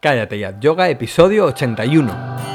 Cállate 0.00 0.38
ya, 0.38 0.58
Yoga 0.58 0.88
episodio 0.88 1.44
81. 1.44 2.49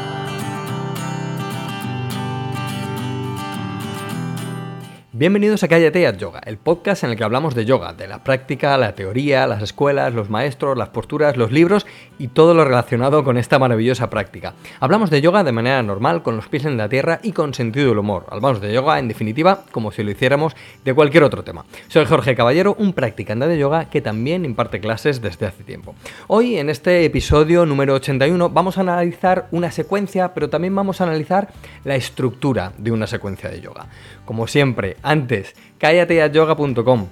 Bienvenidos 5.17 5.63
a 5.63 5.69
Cállate 5.69 6.05
at 6.07 6.17
Yoga, 6.17 6.41
el 6.45 6.57
podcast 6.57 7.05
en 7.05 7.11
el 7.11 7.15
que 7.15 7.23
hablamos 7.23 7.55
de 7.55 7.63
yoga, 7.63 7.93
de 7.93 8.05
la 8.05 8.21
práctica, 8.21 8.77
la 8.77 8.95
teoría, 8.95 9.47
las 9.47 9.63
escuelas, 9.63 10.13
los 10.13 10.29
maestros, 10.29 10.77
las 10.77 10.89
posturas, 10.89 11.37
los 11.37 11.53
libros 11.53 11.85
y 12.19 12.27
todo 12.27 12.53
lo 12.53 12.65
relacionado 12.65 13.23
con 13.23 13.37
esta 13.37 13.57
maravillosa 13.57 14.09
práctica. 14.09 14.55
Hablamos 14.81 15.09
de 15.09 15.21
yoga 15.21 15.45
de 15.45 15.53
manera 15.53 15.81
normal, 15.83 16.21
con 16.21 16.35
los 16.35 16.49
pies 16.49 16.65
en 16.65 16.75
la 16.75 16.89
tierra 16.89 17.21
y 17.23 17.31
con 17.31 17.53
sentido 17.53 17.87
del 17.87 17.99
humor. 17.99 18.25
Hablamos 18.27 18.59
de 18.59 18.73
yoga, 18.73 18.99
en 18.99 19.07
definitiva, 19.07 19.63
como 19.71 19.93
si 19.93 20.03
lo 20.03 20.11
hiciéramos 20.11 20.53
de 20.83 20.93
cualquier 20.93 21.23
otro 21.23 21.45
tema. 21.45 21.63
Soy 21.87 22.03
Jorge 22.03 22.35
Caballero, 22.35 22.75
un 22.77 22.91
practicante 22.91 23.47
de 23.47 23.57
yoga 23.57 23.89
que 23.89 24.01
también 24.01 24.43
imparte 24.43 24.81
clases 24.81 25.21
desde 25.21 25.45
hace 25.45 25.63
tiempo. 25.63 25.95
Hoy, 26.27 26.57
en 26.57 26.69
este 26.69 27.05
episodio 27.05 27.65
número 27.65 27.93
81, 27.93 28.49
vamos 28.49 28.77
a 28.77 28.81
analizar 28.81 29.47
una 29.51 29.71
secuencia, 29.71 30.33
pero 30.33 30.49
también 30.49 30.75
vamos 30.75 30.99
a 30.99 31.05
analizar 31.05 31.53
la 31.85 31.95
estructura 31.95 32.73
de 32.77 32.91
una 32.91 33.07
secuencia 33.07 33.49
de 33.49 33.61
yoga. 33.61 33.87
Como 34.25 34.47
siempre, 34.47 34.97
antes, 35.05 35.55
cállateayoga.com. 35.77 37.07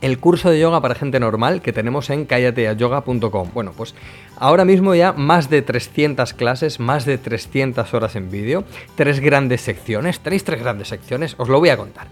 El 0.00 0.18
curso 0.18 0.50
de 0.50 0.60
yoga 0.60 0.82
para 0.82 0.94
gente 0.94 1.18
normal 1.18 1.62
que 1.62 1.72
tenemos 1.72 2.10
en 2.10 2.26
cállateayoga.com. 2.26 3.50
Bueno, 3.54 3.72
pues 3.74 3.94
ahora 4.36 4.66
mismo 4.66 4.94
ya 4.94 5.14
más 5.14 5.48
de 5.48 5.62
300 5.62 6.34
clases, 6.34 6.78
más 6.78 7.06
de 7.06 7.16
300 7.16 7.94
horas 7.94 8.14
en 8.14 8.30
vídeo, 8.30 8.64
tres 8.96 9.20
grandes 9.20 9.62
secciones. 9.62 10.20
Tenéis 10.20 10.44
tres 10.44 10.60
grandes 10.60 10.88
secciones, 10.88 11.34
os 11.38 11.48
lo 11.48 11.58
voy 11.58 11.70
a 11.70 11.78
contar. 11.78 12.08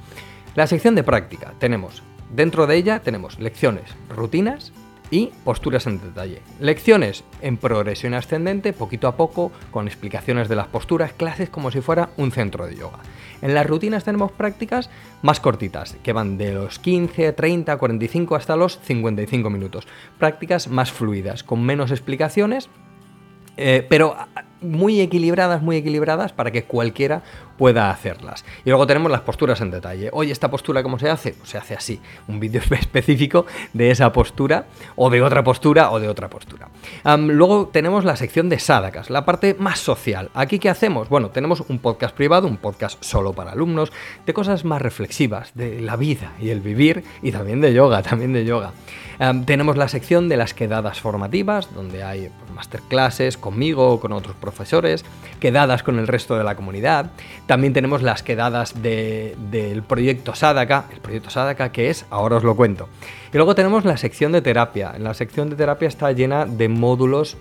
La 0.55 0.67
sección 0.67 0.95
de 0.95 1.05
práctica 1.05 1.53
tenemos, 1.59 2.03
dentro 2.35 2.67
de 2.67 2.77
ella 2.77 3.01
tenemos 3.01 3.39
lecciones, 3.39 3.85
rutinas, 4.09 4.73
y 5.13 5.31
posturas 5.45 5.87
en 5.87 6.01
detalle. 6.01 6.41
Lecciones 6.59 7.23
en 7.43 7.59
progresión 7.59 8.15
ascendente, 8.15 8.73
poquito 8.73 9.07
a 9.07 9.17
poco, 9.17 9.53
con 9.71 9.87
explicaciones 9.87 10.49
de 10.49 10.57
las 10.57 10.67
posturas, 10.69 11.13
clases 11.13 11.51
como 11.51 11.71
si 11.71 11.83
fuera 11.83 12.09
un 12.17 12.33
centro 12.33 12.67
de 12.67 12.75
yoga. 12.75 12.99
En 13.43 13.55
las 13.55 13.67
rutinas 13.67 14.05
tenemos 14.05 14.33
prácticas 14.33 14.89
más 15.21 15.39
cortitas, 15.39 15.97
que 16.03 16.15
van 16.15 16.39
de 16.39 16.55
los 16.55 16.79
15, 16.79 17.33
30, 17.33 17.77
45 17.77 18.35
hasta 18.35 18.57
los 18.57 18.81
55 18.81 19.51
minutos. 19.51 19.87
Prácticas 20.19 20.69
más 20.69 20.91
fluidas, 20.91 21.45
con 21.45 21.63
menos 21.63 21.91
explicaciones, 21.91 22.71
eh, 23.59 23.87
pero 23.89 24.17
muy 24.63 25.01
equilibradas, 25.01 25.63
muy 25.63 25.77
equilibradas 25.77 26.33
para 26.33 26.51
que 26.51 26.65
cualquiera 26.65 27.23
pueda 27.63 27.91
hacerlas. 27.91 28.45
Y 28.65 28.71
luego 28.71 28.87
tenemos 28.87 29.11
las 29.11 29.21
posturas 29.21 29.61
en 29.61 29.71
detalle. 29.71 30.11
Oye, 30.13 30.33
¿esta 30.33 30.51
postura 30.51 30.83
cómo 30.83 30.99
se 30.99 31.09
hace? 31.09 31.33
Pues 31.33 31.51
se 31.51 31.59
hace 31.59 31.75
así. 31.75 32.01
Un 32.29 32.41
vídeo 32.41 32.61
específico 32.71 33.47
de 33.73 33.91
esa 33.91 34.13
postura 34.13 34.67
o 34.97 35.11
de 35.11 35.23
otra 35.23 35.45
postura 35.45 35.91
o 35.91 36.01
de 36.01 36.09
otra 36.09 36.29
postura. 36.29 36.69
luego 37.19 37.69
tenemos 37.73 38.05
la 38.05 38.17
sección 38.17 38.49
de 38.49 38.59
sádakas, 38.59 39.11
la 39.11 39.25
parte 39.25 39.55
más 39.59 39.79
social. 39.79 40.31
¿Aquí 40.35 40.59
qué 40.59 40.71
hacemos? 40.71 41.09
Bueno, 41.09 41.31
tenemos 41.31 41.61
un 41.69 41.79
podcast 41.79 42.15
privado, 42.15 42.49
un 42.49 42.57
podcast 42.57 43.03
solo 43.03 43.33
para 43.33 43.53
alumnos, 43.53 43.93
de 44.27 44.35
cosas 44.35 44.65
más 44.65 44.83
reflexivas, 44.83 45.53
de 45.55 45.81
la 45.81 45.97
vida 45.97 46.33
y 46.41 46.51
el 46.51 46.61
vivir 46.61 47.05
y 47.23 47.33
también 47.33 47.61
de 47.61 47.73
yoga, 47.73 48.03
también 48.11 48.33
de 48.33 48.45
yoga. 48.45 48.73
tenemos 49.47 49.77
la 49.77 49.89
sección 49.89 50.29
de 50.29 50.37
las 50.37 50.55
quedadas 50.55 51.01
formativas, 51.01 51.73
donde 51.75 52.03
hay 52.03 52.29
pues, 52.29 52.51
masterclasses 52.55 53.37
conmigo 53.37 53.93
o 53.93 54.01
con 54.01 54.13
otros 54.13 54.35
profesores, 54.37 54.52
quedadas 55.41 55.83
con 55.83 55.99
el 55.99 56.07
resto 56.07 56.37
de 56.37 56.45
la 56.45 56.55
comunidad. 56.55 57.11
También 57.47 57.73
tenemos 57.73 58.03
las 58.03 58.23
quedadas 58.23 58.83
del 58.83 59.83
proyecto 59.83 60.35
Sadaka, 60.35 60.87
el 60.93 61.01
proyecto 61.01 61.31
Sadaka 61.31 61.73
que 61.73 61.91
es, 61.91 62.07
ahora 62.11 62.37
os 62.37 62.45
lo 62.45 62.57
cuento. 62.57 62.89
Y 63.33 63.37
luego 63.37 63.55
tenemos 63.55 63.85
la 63.85 63.97
sección 63.97 64.33
de 64.33 64.43
terapia. 64.43 64.95
La 64.99 65.15
sección 65.15 65.51
de 65.51 65.57
terapia 65.57 65.89
está 65.89 66.13
llena 66.13 66.47
de 66.47 66.69
módulos 66.69 67.37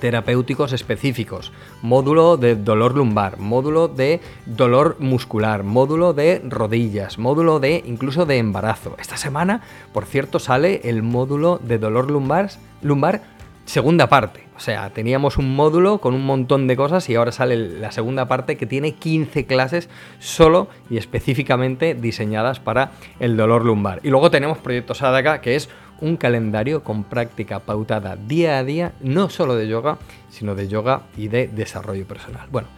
terapéuticos 0.00 0.72
específicos, 0.72 1.52
módulo 1.82 2.36
de 2.36 2.56
dolor 2.56 2.96
lumbar, 2.96 3.38
módulo 3.38 3.86
de 3.86 4.20
dolor 4.46 4.96
muscular, 4.98 5.62
módulo 5.62 6.12
de 6.14 6.40
rodillas, 6.42 7.18
módulo 7.18 7.60
de 7.60 7.82
incluso 7.86 8.26
de 8.26 8.38
embarazo. 8.38 8.96
Esta 8.98 9.16
semana, 9.16 9.60
por 9.92 10.06
cierto, 10.06 10.38
sale 10.38 10.80
el 10.84 11.02
módulo 11.02 11.60
de 11.62 11.78
dolor 11.78 12.10
lumbar 12.10 13.20
segunda 13.64 14.08
parte. 14.08 14.46
O 14.56 14.60
sea, 14.60 14.90
teníamos 14.90 15.38
un 15.38 15.54
módulo 15.54 16.00
con 16.00 16.14
un 16.14 16.24
montón 16.26 16.66
de 16.66 16.76
cosas 16.76 17.08
y 17.08 17.14
ahora 17.14 17.32
sale 17.32 17.56
la 17.56 17.92
segunda 17.92 18.28
parte 18.28 18.56
que 18.56 18.66
tiene 18.66 18.92
15 18.92 19.46
clases 19.46 19.88
solo 20.18 20.68
y 20.90 20.98
específicamente 20.98 21.94
diseñadas 21.94 22.60
para 22.60 22.92
el 23.20 23.36
dolor 23.36 23.64
lumbar. 23.64 24.00
Y 24.02 24.10
luego 24.10 24.30
tenemos 24.30 24.58
Proyecto 24.58 24.94
Sadaka, 24.94 25.40
que 25.40 25.56
es 25.56 25.70
un 26.00 26.16
calendario 26.16 26.82
con 26.82 27.04
práctica 27.04 27.60
pautada 27.60 28.16
día 28.16 28.58
a 28.58 28.64
día, 28.64 28.92
no 29.00 29.30
solo 29.30 29.54
de 29.54 29.68
yoga, 29.68 29.98
sino 30.28 30.54
de 30.54 30.68
yoga 30.68 31.02
y 31.16 31.28
de 31.28 31.48
desarrollo 31.48 32.06
personal. 32.06 32.48
Bueno, 32.50 32.68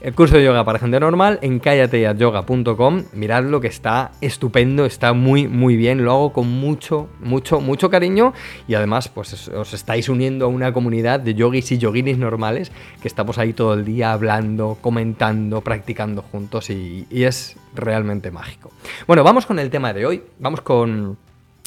el 0.00 0.14
curso 0.14 0.36
de 0.36 0.44
yoga 0.44 0.64
para 0.64 0.78
gente 0.78 0.98
normal 0.98 1.38
en 1.42 1.58
cállateayoga.com. 1.58 3.04
Miradlo 3.12 3.60
que 3.60 3.68
está 3.68 4.12
estupendo, 4.20 4.86
está 4.86 5.12
muy 5.12 5.46
muy 5.46 5.76
bien. 5.76 6.04
Lo 6.04 6.12
hago 6.12 6.32
con 6.32 6.48
mucho, 6.48 7.08
mucho, 7.20 7.60
mucho 7.60 7.90
cariño 7.90 8.32
y 8.66 8.74
además 8.74 9.08
pues 9.08 9.48
os 9.48 9.74
estáis 9.74 10.08
uniendo 10.08 10.46
a 10.46 10.48
una 10.48 10.72
comunidad 10.72 11.20
de 11.20 11.34
yogis 11.34 11.72
y 11.72 11.78
yoginis 11.78 12.16
normales 12.16 12.72
que 13.02 13.08
estamos 13.08 13.38
ahí 13.38 13.52
todo 13.52 13.74
el 13.74 13.84
día 13.84 14.12
hablando, 14.12 14.78
comentando, 14.80 15.60
practicando 15.60 16.22
juntos 16.22 16.70
y, 16.70 17.06
es 17.10 17.56
realmente 17.74 18.30
mágico. 18.30 18.70
Bueno, 19.06 19.22
vamos 19.22 19.44
con 19.44 19.58
el 19.58 19.68
tema 19.68 19.92
de 19.92 20.06
hoy. 20.06 20.22
Vamos 20.38 20.62
con 20.62 21.18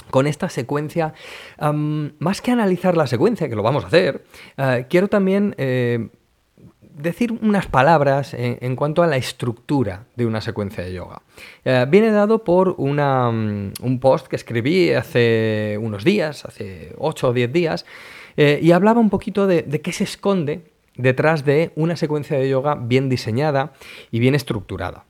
con 0.09 0.27
esta 0.27 0.47
secuencia, 0.47 1.13
más 2.19 2.41
que 2.41 2.51
analizar 2.51 2.95
la 2.95 3.07
secuencia, 3.07 3.49
que 3.49 3.55
lo 3.55 3.63
vamos 3.63 3.83
a 3.83 3.87
hacer, 3.87 4.23
eh, 4.57 4.85
quiero 4.87 5.07
también 5.07 5.55
eh, 5.57 6.09
decir 6.95 7.31
unas 7.31 7.67
palabras 7.67 8.33
en, 8.33 8.75
cuanto 8.75 9.03
a 9.03 9.07
la 9.07 9.17
estructura 9.17 10.05
de 10.15 10.25
una 10.25 10.41
secuencia 10.41 10.83
de 10.83 10.93
yoga. 10.93 11.21
Eh, 11.65 11.85
viene 11.89 12.11
dado 12.11 12.43
por 12.43 12.79
mm, 12.79 13.73
un 13.81 13.99
post 13.99 14.27
que 14.27 14.35
escribí 14.35 14.91
hace 14.91 15.77
unos 15.81 16.03
días, 16.03 16.45
hace 16.45 16.93
8 16.97 17.29
o 17.29 17.33
10 17.33 17.51
días, 17.51 17.85
eh, 18.37 18.59
y 18.61 18.71
hablaba 18.71 18.99
un 18.99 19.09
poquito 19.09 19.47
de, 19.47 19.63
qué 19.81 19.91
se 19.91 20.03
esconde 20.03 20.71
detrás 20.95 21.43
de 21.45 21.71
una 21.75 21.95
secuencia 21.95 22.37
de 22.37 22.49
yoga 22.49 22.75
bien 22.75 23.09
diseñada 23.09 23.73
y 24.11 24.19
bien 24.19 24.35
estructurada. 24.35 25.05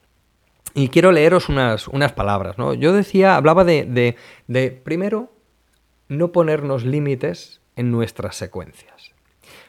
Y 0.73 0.89
quiero 0.89 1.11
leeros 1.11 1.49
unas, 1.49 1.87
unas 1.87 2.13
palabras. 2.13 2.57
¿no? 2.57 2.73
Yo 2.73 2.93
decía, 2.93 3.35
hablaba 3.35 3.63
de, 3.63 4.15
de 4.47 4.71
primero, 4.71 5.31
no 6.07 6.31
ponernos 6.31 6.83
límites 6.83 7.61
en 7.75 7.91
nuestras 7.91 8.35
secuencias. 8.35 8.92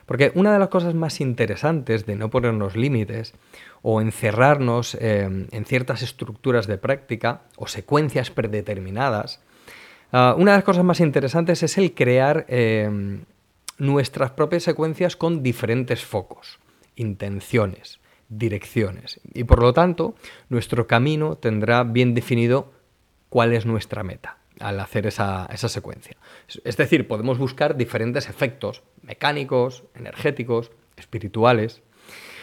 Porque 0.07 0.33
una 0.35 0.53
de 0.53 0.59
las 0.59 0.69
cosas 0.69 0.95
más 0.95 1.21
interesantes 1.21 2.07
de 2.07 2.17
no 2.17 2.31
ponernos 2.31 2.77
límites 2.77 3.35
o 3.83 4.01
encerrarnos 4.01 4.95
eh, 4.97 5.47
en 5.51 5.65
ciertas 5.65 6.03
estructuras 6.03 6.67
de 6.67 6.79
práctica 6.79 7.43
o 7.57 7.67
secuencias 7.67 8.31
predeterminadas, 8.31 9.41
ah, 10.13 10.35
una 10.39 10.53
de 10.53 10.59
las 10.59 10.65
cosas 10.65 10.85
más 10.85 11.01
interesantes 11.01 11.63
es 11.63 11.79
el 11.79 11.95
crear 11.95 12.45
eh, 12.49 13.21
nuestras 13.79 14.31
propias 14.33 14.63
secuencias 14.63 15.17
con 15.17 15.43
diferentes 15.43 16.05
focos, 16.05 16.61
intenciones, 16.97 18.01
direcciones. 18.29 19.21
Y 19.33 19.45
por 19.45 19.63
lo 19.63 19.73
tanto, 19.73 20.15
nuestro 20.49 20.87
camino 20.87 21.37
tendrá 21.37 21.83
bien 21.83 22.15
definido 22.15 22.73
cuál 23.31 23.53
es 23.53 23.67
nuestra 23.67 24.03
meta 24.03 24.39
al 24.65 24.81
hacer 24.81 25.07
esa, 25.07 25.47
secuencia. 25.69 26.17
Es 26.65 26.77
decir, 26.79 27.07
podemos 27.07 27.37
buscar 27.39 27.77
diferentes 27.77 28.31
efectos 28.31 28.83
mecánicos, 29.03 29.85
energéticos, 29.95 30.71
espirituales, 30.97 31.83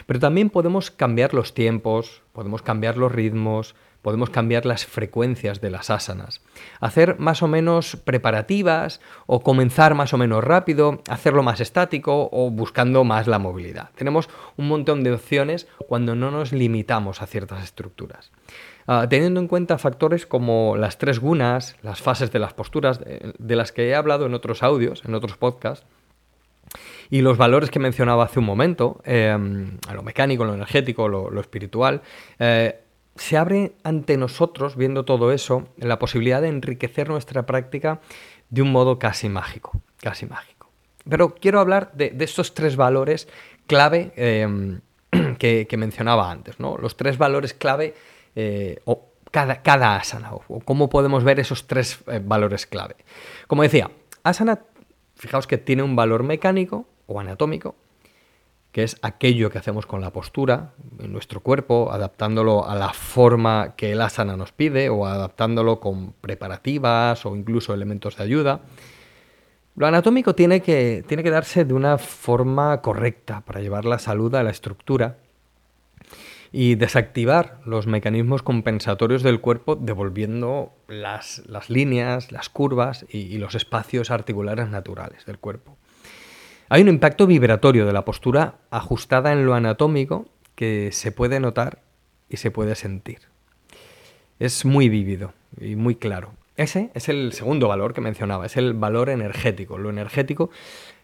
pero 0.05 0.19
también 0.19 0.51
podemos 0.51 0.91
cambiar 0.91 1.33
los 1.33 1.55
tiempos, 1.55 2.21
podemos 2.31 2.61
cambiar 2.61 2.97
los 2.97 3.11
ritmos, 3.11 3.75
podemos 4.03 4.29
cambiar 4.29 4.65
las 4.65 4.85
frecuencias 4.85 5.61
de 5.61 5.71
las 5.71 5.89
asanas, 5.89 6.41
hacer 6.79 7.17
más 7.19 7.41
o 7.41 7.47
menos 7.47 7.95
preparativas 7.95 9.01
o 9.25 9.41
comenzar 9.41 9.95
más 9.95 10.13
o 10.13 10.17
menos 10.17 10.43
rápido, 10.43 11.01
hacerlo 11.09 11.41
más 11.41 11.59
estático 11.59 12.29
o 12.31 12.51
buscando 12.51 13.03
más 13.03 13.27
la 13.27 13.39
movilidad. 13.39 13.89
Tenemos 13.95 14.29
un 14.57 14.67
montón 14.67 15.03
de 15.03 15.13
opciones 15.13 15.67
cuando 15.87 16.15
no 16.15 16.29
nos 16.29 16.51
limitamos 16.51 17.21
a 17.21 17.27
ciertas 17.27 17.63
estructuras. 17.63 18.31
Ah, 18.87 19.07
teniendo 19.09 19.39
en 19.39 19.47
cuenta 19.47 19.77
factores 19.77 20.25
como 20.25 20.75
las 20.77 20.97
tres 20.97 21.19
gunas, 21.19 21.75
las 21.83 22.01
fases 22.01 22.31
de 22.31 22.39
las 22.39 22.53
posturas, 22.53 22.99
de, 22.99 23.55
las 23.55 23.71
que 23.71 23.89
he 23.89 23.95
hablado 23.95 24.25
en 24.25 24.33
otros 24.33 24.63
audios, 24.63 25.03
en 25.05 25.13
otros 25.13 25.37
podcasts, 25.37 25.85
y 27.09 27.21
los 27.21 27.37
valores 27.37 27.69
que 27.69 27.79
mencionaba 27.79 28.23
hace 28.23 28.39
un 28.39 28.45
momento, 28.45 29.01
em, 29.03 29.77
lo 29.93 30.01
mecánico, 30.01 30.45
lo 30.45 30.53
energético, 30.53 31.07
lo, 31.09 31.39
espiritual, 31.39 32.01
eh, 32.39 32.79
se 33.15 33.37
abre 33.37 33.73
ante 33.83 34.15
nosotros, 34.17 34.77
viendo 34.77 35.03
todo 35.03 35.31
eso, 35.31 35.67
la 35.77 35.99
posibilidad 35.99 36.41
de 36.41 36.47
enriquecer 36.47 37.09
nuestra 37.09 37.45
práctica 37.45 37.99
de 38.49 38.61
un 38.61 38.71
modo 38.71 38.97
casi 38.97 39.27
mágico, 39.27 39.81
casi 40.01 40.25
mágico. 40.25 40.71
Pero 41.07 41.35
quiero 41.35 41.59
hablar 41.59 41.91
de, 41.93 42.15
estos 42.19 42.53
tres 42.53 42.77
valores 42.77 43.27
clave 43.67 44.13
em, 44.15 44.79
que, 45.37 45.67
que, 45.69 45.77
mencionaba 45.77 46.31
antes, 46.31 46.59
¿no? 46.59 46.77
Los 46.77 46.95
tres 46.95 47.17
valores 47.17 47.53
clave 47.53 47.93
eh, 48.35 48.79
o 48.85 49.11
cada, 49.31 49.61
cada, 49.61 49.95
asana, 49.95 50.33
o 50.33 50.59
cómo 50.59 50.89
podemos 50.89 51.23
ver 51.23 51.39
esos 51.39 51.67
tres 51.67 51.99
eh, 52.07 52.21
valores 52.23 52.65
clave. 52.65 52.95
Como 53.47 53.63
decía, 53.63 53.91
asana, 54.23 54.59
fijaos 55.15 55.47
que 55.47 55.57
tiene 55.57 55.83
un 55.83 55.95
valor 55.95 56.23
mecánico 56.23 56.85
o 57.07 57.19
anatómico, 57.19 57.75
que 58.71 58.83
es 58.83 58.97
aquello 59.01 59.49
que 59.49 59.57
hacemos 59.57 59.85
con 59.85 60.01
la 60.01 60.11
postura 60.11 60.73
en 60.99 61.11
nuestro 61.11 61.41
cuerpo, 61.41 61.91
adaptándolo 61.91 62.67
a 62.67 62.75
la 62.75 62.93
forma 62.93 63.75
que 63.75 63.91
el 63.91 64.01
asana 64.01 64.37
nos 64.37 64.51
pide 64.51 64.89
o 64.89 65.05
adaptándolo 65.05 65.79
con 65.79 66.13
preparativas 66.13 67.25
o 67.25 67.35
incluso 67.35 67.73
elementos 67.73 68.17
de 68.17 68.23
ayuda. 68.23 68.61
Lo 69.75 69.87
anatómico 69.87 70.35
tiene 70.35 70.61
que, 70.61 71.03
tiene 71.07 71.23
que 71.23 71.29
darse 71.29 71.65
de 71.65 71.73
una 71.73 71.97
forma 71.97 72.81
correcta 72.81 73.41
para 73.41 73.61
llevar 73.61 73.85
la 73.85 73.99
salud 73.99 74.33
a 74.35 74.43
la 74.43 74.51
estructura 74.51 75.17
y 76.51 76.75
desactivar 76.75 77.61
los 77.65 77.87
mecanismos 77.87 78.43
compensatorios 78.43 79.23
del 79.23 79.39
cuerpo 79.39 79.75
devolviendo 79.75 80.73
las, 80.87 81.41
líneas, 81.69 82.31
las 82.31 82.49
curvas 82.49 83.05
y 83.09 83.37
los 83.37 83.55
espacios 83.55 84.11
articulares 84.11 84.67
naturales 84.67 85.25
del 85.25 85.37
cuerpo. 85.37 85.77
Hay 86.67 86.81
un 86.81 86.89
impacto 86.89 87.27
vibratorio 87.27 87.85
de 87.85 87.93
la 87.93 88.05
postura 88.05 88.55
ajustada 88.69 89.33
en 89.33 89.45
lo 89.45 89.53
anatómico 89.53 90.25
que 90.55 90.91
se 90.91 91.11
puede 91.11 91.39
notar 91.39 91.79
y 92.29 92.37
se 92.37 92.51
puede 92.51 92.75
sentir. 92.75 93.19
Es 94.39 94.65
muy 94.65 94.89
vívido 94.89 95.33
y 95.59 95.75
muy 95.75 95.95
claro. 95.95 96.33
Ese 96.55 96.89
es 96.93 97.09
el 97.09 97.33
segundo 97.33 97.67
valor 97.67 97.93
que 97.93 98.01
mencionaba, 98.01 98.45
es 98.45 98.57
el 98.57 98.73
valor 98.73 99.09
energético. 99.09 99.77
Lo 99.77 99.89
energético 99.89 100.49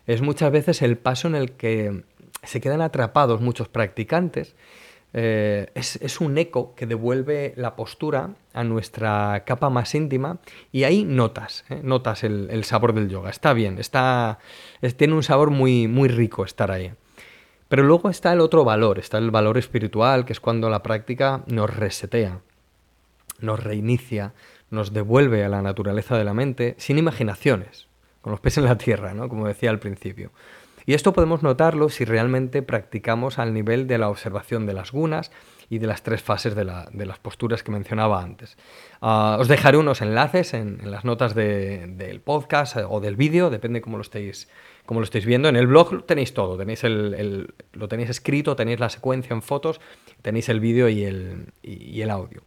es 0.05 0.21
muchas 0.21 0.51
veces 0.51 0.81
el 0.81 0.97
paso 0.97 1.27
en 1.27 1.35
el 1.35 1.51
que 1.51 2.03
se 2.43 2.61
quedan 2.61 2.81
atrapados 2.81 3.41
muchos 3.41 3.67
practicantes 3.67 4.55
eh, 5.13 5.71
es, 5.73 6.21
un 6.21 6.37
eco 6.37 6.75
que 6.75 6.85
devuelve 6.85 7.53
la 7.55 7.75
postura 7.75 8.31
a 8.53 8.63
nuestra 8.63 9.43
capa 9.45 9.69
más 9.69 9.95
íntima 9.95 10.39
y 10.71 10.83
ahí 10.83 11.05
notas, 11.05 11.65
¿eh? 11.69 11.79
notas 11.81 12.23
el, 12.23 12.63
sabor 12.65 12.93
del 12.93 13.09
yoga. 13.09 13.29
Está 13.29 13.53
bien, 13.53 13.77
está, 13.79 14.39
tiene 14.97 15.13
un 15.13 15.23
sabor 15.23 15.49
muy, 15.49 15.87
muy 15.87 16.09
rico 16.09 16.43
estar 16.43 16.71
ahí. 16.71 16.93
Pero 17.69 17.83
luego 17.83 18.09
está 18.09 18.31
el 18.31 18.39
otro 18.39 18.63
valor, 18.63 18.99
está 18.99 19.17
el 19.17 19.31
valor 19.31 19.57
espiritual, 19.57 20.25
que 20.25 20.33
es 20.33 20.39
cuando 20.39 20.69
la 20.69 20.83
práctica 20.83 21.43
nos 21.47 21.75
resetea, 21.75 22.41
nos 23.39 23.63
reinicia, 23.63 24.33
nos 24.69 24.93
devuelve 24.93 25.43
a 25.43 25.49
la 25.49 25.61
naturaleza 25.61 26.17
de 26.17 26.23
la 26.23 26.33
mente 26.33 26.75
sin 26.77 26.97
imaginaciones, 26.97 27.87
con 28.21 28.31
los 28.31 28.39
pies 28.39 28.57
en 28.57 28.65
la 28.65 28.77
tierra, 28.77 29.13
¿no? 29.13 29.29
como 29.29 29.47
decía 29.47 29.69
al 29.69 29.79
principio. 29.79 30.31
Y 30.87 30.93
esto 30.93 31.11
podemos 31.11 31.43
notarlo 31.43 31.89
si 31.89 32.05
realmente 32.05 32.61
practicamos 32.61 33.39
al 33.39 33.53
nivel 33.53 33.87
de 33.87 33.97
la 33.97 34.09
observación 34.09 34.65
de 34.65 34.73
las 34.73 34.93
gunas 34.93 35.31
y 35.69 35.79
de 35.79 35.85
las 35.85 36.01
tres 36.01 36.21
fases 36.21 36.55
de, 36.55 36.63
las 36.63 37.19
posturas 37.19 37.61
que 37.61 37.73
mencionaba 37.73 38.23
antes. 38.23 38.57
Ah, 39.01 39.35
os 39.37 39.49
dejaré 39.49 39.77
unos 39.77 40.01
enlaces 40.01 40.53
en, 40.53 40.79
las 40.89 41.03
notas 41.03 41.35
del 41.35 42.21
podcast 42.21 42.77
eh, 42.77 42.85
o 42.87 43.01
del 43.01 43.17
vídeo, 43.17 43.49
depende 43.49 43.81
cómo 43.81 43.97
lo 43.97 44.01
estéis 44.01 44.47
como 44.85 45.01
lo 45.01 45.03
estáis 45.03 45.25
viendo. 45.25 45.49
En 45.49 45.57
el 45.57 45.67
blog 45.67 46.05
tenéis 46.05 46.33
todo, 46.33 46.57
tenéis 46.57 46.81
lo 46.85 47.87
tenéis 47.89 48.09
escrito, 48.09 48.55
tenéis 48.55 48.79
la 48.79 48.89
secuencia 48.89 49.33
en 49.33 49.41
fotos, 49.41 49.81
tenéis 50.21 50.47
el 50.47 50.61
vídeo 50.61 50.87
y 50.87 51.03
el 51.03 52.09
audio. 52.09 52.43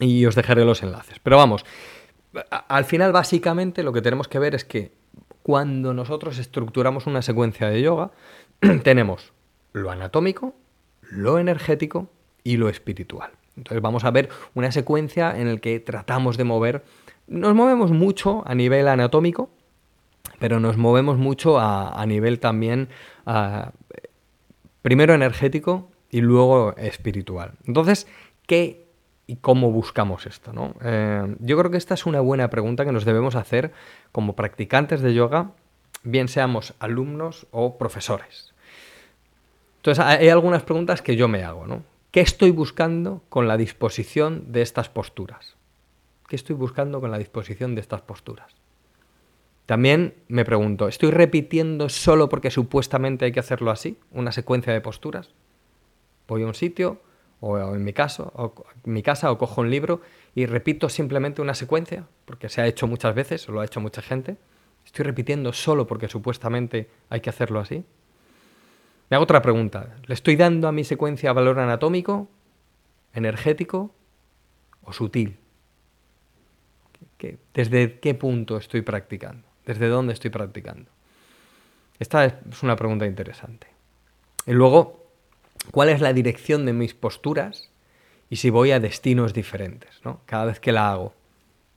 Y 0.00 0.26
os 0.26 0.34
dejaré 0.34 0.64
los 0.64 0.82
enlaces. 0.82 1.20
Pero 1.20 1.36
vamos, 1.36 1.64
al 2.50 2.84
final 2.84 3.12
básicamente 3.12 3.82
lo 3.82 3.92
que 3.92 4.02
tenemos 4.02 4.28
que 4.28 4.38
ver 4.40 4.54
es 4.54 4.64
que 4.64 4.92
cuando 5.46 5.94
nosotros 5.94 6.38
estructuramos 6.38 7.06
una 7.06 7.22
secuencia 7.22 7.68
de 7.68 7.80
yoga, 7.80 8.10
tenemos 8.82 9.32
lo 9.72 9.92
anatómico, 9.92 10.56
lo 11.02 11.38
energético 11.38 12.08
y 12.42 12.56
lo 12.56 12.68
espiritual. 12.68 13.30
Entonces 13.56 13.80
vamos 13.80 14.02
a 14.02 14.10
ver 14.10 14.28
una 14.54 14.72
secuencia 14.72 15.38
en 15.38 15.54
la 15.54 15.60
que 15.60 15.78
tratamos 15.78 16.36
de 16.36 16.42
mover, 16.42 16.82
nos 17.28 17.54
movemos 17.54 17.92
mucho 17.92 18.42
a 18.44 18.56
nivel 18.56 18.88
anatómico, 18.88 19.48
pero 20.40 20.58
nos 20.58 20.78
movemos 20.78 21.16
mucho 21.16 21.60
a, 21.60 22.04
nivel 22.06 22.40
también, 22.40 22.88
primero 24.82 25.14
energético 25.14 25.88
y 26.10 26.22
luego 26.22 26.74
espiritual. 26.76 27.52
Entonces, 27.68 28.08
¿qué 28.48 28.85
y 29.26 29.36
cómo 29.36 29.70
buscamos 29.70 30.26
esto. 30.26 30.52
¿no? 30.52 30.74
Eh, 30.82 31.36
yo 31.40 31.58
creo 31.58 31.70
que 31.70 31.76
esta 31.76 31.94
es 31.94 32.06
una 32.06 32.20
buena 32.20 32.48
pregunta 32.48 32.84
que 32.84 32.92
nos 32.92 33.04
debemos 33.04 33.34
hacer 33.34 33.72
como 34.12 34.36
practicantes 34.36 35.00
de 35.00 35.14
yoga, 35.14 35.50
bien 36.02 36.28
seamos 36.28 36.74
alumnos 36.78 37.46
o 37.50 37.78
profesores. 37.78 38.54
Entonces 39.78 40.04
hay 40.04 40.28
algunas 40.28 40.62
preguntas 40.62 41.02
que 41.02 41.16
yo 41.16 41.28
me 41.28 41.44
hago. 41.44 41.66
¿no? 41.66 41.82
¿Qué 42.10 42.20
estoy 42.20 42.50
buscando 42.50 43.22
con 43.28 43.48
la 43.48 43.56
disposición 43.56 44.52
de 44.52 44.62
estas 44.62 44.88
posturas? 44.88 45.56
¿Qué 46.28 46.36
estoy 46.36 46.56
buscando 46.56 47.00
con 47.00 47.10
la 47.10 47.18
disposición 47.18 47.74
de 47.74 47.80
estas 47.80 48.00
posturas? 48.00 48.52
También 49.66 50.14
me 50.28 50.44
pregunto, 50.44 50.86
¿estoy 50.86 51.10
repitiendo 51.10 51.88
solo 51.88 52.28
porque 52.28 52.50
supuestamente 52.50 53.24
hay 53.24 53.32
que 53.32 53.40
hacerlo 53.40 53.72
así? 53.72 53.98
¿Una 54.12 54.30
secuencia 54.30 54.72
de 54.72 54.80
posturas? 54.80 55.30
Voy 56.28 56.42
a 56.42 56.46
un 56.46 56.54
sitio, 56.54 57.00
o 57.40 57.74
en 57.74 57.84
mi 57.84 57.92
caso, 57.92 58.32
o 58.34 58.54
en 58.84 58.92
mi 58.92 59.02
casa, 59.02 59.30
o 59.30 59.38
cojo 59.38 59.60
un 59.60 59.70
libro 59.70 60.00
y 60.34 60.46
repito 60.46 60.88
simplemente 60.88 61.42
una 61.42 61.54
secuencia, 61.54 62.06
porque 62.24 62.48
se 62.48 62.60
ha 62.60 62.66
hecho 62.66 62.86
muchas 62.86 63.14
veces, 63.14 63.48
o 63.48 63.52
lo 63.52 63.60
ha 63.60 63.64
hecho 63.64 63.80
mucha 63.80 64.02
gente. 64.02 64.36
Estoy 64.84 65.04
repitiendo 65.04 65.52
solo 65.52 65.86
porque 65.86 66.08
supuestamente 66.08 66.88
hay 67.10 67.20
que 67.20 67.30
hacerlo 67.30 67.60
así. 67.60 67.84
Me 69.08 69.16
hago 69.16 69.24
otra 69.24 69.42
pregunta. 69.42 69.96
¿Le 70.06 70.14
estoy 70.14 70.36
dando 70.36 70.68
a 70.68 70.72
mi 70.72 70.84
secuencia 70.84 71.32
valor 71.32 71.58
anatómico, 71.58 72.28
energético 73.12 73.94
o 74.82 74.92
sutil? 74.92 75.38
¿Desde 77.54 77.98
qué 77.98 78.14
punto 78.14 78.56
estoy 78.56 78.82
practicando? 78.82 79.46
¿Desde 79.64 79.88
dónde 79.88 80.12
estoy 80.12 80.30
practicando? 80.30 80.90
Esta 81.98 82.24
es 82.24 82.62
una 82.62 82.76
pregunta 82.76 83.06
interesante. 83.06 83.68
Y 84.46 84.52
luego, 84.52 85.05
cuál 85.70 85.88
es 85.88 86.00
la 86.00 86.12
dirección 86.12 86.66
de 86.66 86.72
mis 86.72 86.94
posturas 86.94 87.70
y 88.28 88.36
si 88.36 88.50
voy 88.50 88.72
a 88.72 88.80
destinos 88.80 89.32
diferentes, 89.32 90.00
¿no? 90.04 90.20
Cada 90.26 90.46
vez 90.46 90.60
que 90.60 90.72
la 90.72 90.90
hago, 90.90 91.14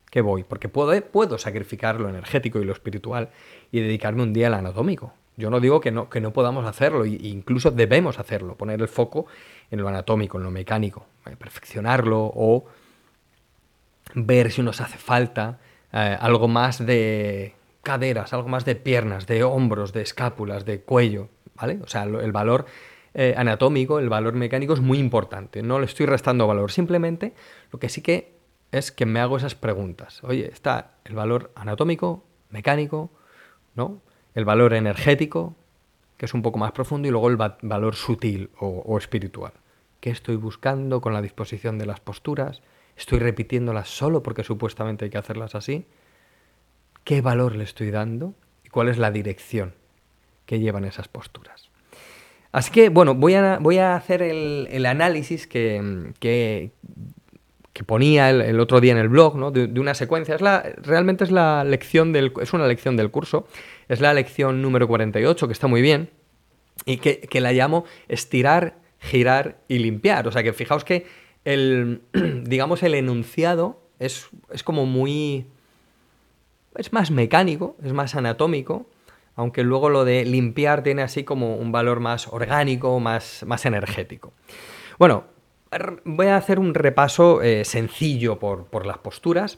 ¿qué 0.10 0.22
voy? 0.22 0.44
Porque 0.44 0.70
puedo, 0.70 1.00
puedo 1.06 1.38
sacrificar 1.38 2.00
lo 2.00 2.10
energético 2.10 2.60
y 2.60 2.66
lo 2.66 2.74
espiritual 2.74 3.30
y 3.72 3.80
dedicarme 3.82 4.24
un 4.24 4.34
día 4.34 4.48
al 4.48 4.56
anatómico. 4.56 5.14
Yo 5.38 5.50
no 5.50 5.60
digo 5.60 5.80
que 5.80 5.92
no, 5.92 6.10
que 6.10 6.20
no 6.20 6.34
podamos 6.34 6.66
hacerlo, 6.66 7.06
e 7.06 7.10
incluso 7.10 7.72
debemos 7.72 8.20
hacerlo, 8.20 8.56
poner 8.56 8.82
el 8.82 8.90
foco 8.90 9.28
en 9.72 9.80
lo 9.80 9.88
anatómico, 9.88 10.38
en 10.38 10.44
lo 10.44 10.52
mecánico, 10.52 11.06
eh, 11.26 11.36
perfeccionarlo 11.38 12.32
o 12.36 12.66
ver 14.16 14.52
si 14.52 14.62
nos 14.62 14.82
hace 14.82 14.98
falta 14.98 15.60
eh, 15.94 16.18
algo 16.20 16.48
más 16.48 16.86
de 16.86 17.54
caderas, 17.84 18.34
algo 18.34 18.50
más 18.50 18.66
de 18.66 18.76
piernas, 18.76 19.28
de 19.28 19.44
hombros, 19.44 19.94
de 19.94 20.02
escápulas, 20.02 20.66
de 20.66 20.82
cuello, 20.82 21.30
¿vale? 21.56 21.80
O 21.84 21.88
sea, 21.88 22.04
el 22.04 22.31
valor 22.31 22.66
eh, 23.13 23.33
anatómico, 23.37 23.99
el 23.99 24.09
valor 24.09 24.33
mecánico 24.33 24.73
es 24.73 24.81
muy 24.81 24.99
importante. 24.99 25.63
No 25.63 25.80
le 25.80 25.85
estoy 25.85 26.06
restando 26.06 26.47
valor. 26.47 26.71
Simplemente 26.71 27.33
lo 27.71 27.80
que 27.80 27.89
sí 27.89 28.01
que 28.01 28.39
es 28.71 28.92
que 28.92 29.06
me 29.06 29.19
hago 29.19 29.37
esas 29.37 29.56
preguntas. 29.56 30.23
Oye, 30.23 30.49
está 30.51 30.92
el 31.06 31.16
valor 31.16 31.51
anatómico, 31.56 32.23
mecánico, 32.49 33.09
¿no? 33.75 34.01
El 34.35 34.45
valor 34.45 34.73
energético, 34.73 35.56
que 36.18 36.25
es 36.25 36.33
un 36.33 36.42
poco 36.42 36.59
más 36.59 36.71
profundo, 36.71 37.07
y 37.07 37.11
luego 37.11 37.30
el 37.30 37.37
valor 37.37 37.95
sutil 37.95 38.51
o, 38.59 38.97
espiritual. 38.97 39.54
¿Qué 39.99 40.11
estoy 40.11 40.35
buscando 40.35 41.01
con 41.01 41.13
la 41.13 41.21
disposición 41.21 41.78
de 41.78 41.85
las 41.85 41.99
posturas? 41.99 42.61
¿Estoy 42.95 43.19
repitiéndolas 43.19 43.89
solo 43.89 44.21
porque 44.21 44.44
supuestamente 44.44 45.06
hay 45.06 45.11
que 45.11 45.18
hacerlas 45.18 45.56
así? 45.56 45.85
¿Qué 47.04 47.21
valor 47.21 47.56
le 47.56 47.63
estoy 47.63 47.92
dando? 47.92 48.33
¿Y 48.63 48.69
cuál 48.69 48.89
es 48.89 48.97
la 48.97 49.11
dirección 49.11 49.73
que 50.45 50.59
llevan 50.59 50.85
esas 50.85 51.07
posturas? 51.07 51.69
Así 52.52 52.72
que, 52.72 52.90
bueno, 52.90 53.14
voy 53.14 53.36
a, 53.36 53.60
voy 53.60 53.78
a 53.78 53.96
hacer 53.96 54.22
el, 54.24 54.86
análisis 54.86 55.46
que, 55.46 56.14
que, 56.20 56.72
ponía 57.86 58.30
el, 58.30 58.60
otro 58.60 58.82
día 58.82 58.92
en 58.92 58.98
el 58.98 59.08
blog, 59.08 59.38
¿no? 59.38 59.52
De, 59.52 59.80
una 59.80 59.94
secuencia. 59.94 60.36
Es 60.36 60.42
la, 60.42 60.64
realmente 60.78 61.24
es 61.24 61.32
la 61.32 61.64
lección 61.64 62.12
del, 62.12 62.34
es 62.42 62.54
una 62.54 62.68
lección 62.68 62.98
del 62.98 63.12
curso. 63.12 63.48
Es 63.88 64.02
la 64.02 64.14
lección 64.14 64.62
número 64.62 64.88
48, 64.88 65.48
que 65.48 65.54
está 65.54 65.68
muy 65.68 65.82
bien. 65.82 66.10
Y 66.86 66.98
que, 66.98 67.28
la 67.40 67.52
llamo 67.52 67.86
estirar, 68.08 68.78
girar 69.00 69.60
y 69.68 69.80
limpiar. 69.80 70.28
O 70.28 70.32
sea 70.32 70.42
que 70.42 70.52
fijaos 70.52 70.84
que 70.84 71.06
el, 71.46 72.02
digamos, 72.46 72.82
el 72.82 72.96
enunciado 72.96 73.80
es, 74.00 74.28
es 74.52 74.64
como 74.64 74.86
muy... 74.88 75.46
Es 76.76 76.94
más 76.94 77.12
mecánico, 77.12 77.76
es 77.84 77.94
más 77.94 78.16
anatómico 78.16 78.88
aunque 79.40 79.64
luego 79.64 79.90
lo 79.90 80.04
de 80.04 80.26
limpiar 80.26 80.84
tiene 80.84 81.02
así 81.02 81.24
como 81.24 81.56
un 81.56 81.72
valor 81.72 82.02
más 82.02 82.28
orgánico, 82.28 83.00
más, 83.00 83.46
más 83.48 83.66
energético. 83.66 84.34
Bueno, 84.98 85.24
voy 86.04 86.28
a 86.28 86.36
hacer 86.36 86.60
un 86.60 86.74
repaso 86.74 87.42
eh, 87.42 87.64
sencillo 87.64 88.38
por, 88.38 88.86
las 88.86 88.98
posturas. 88.98 89.58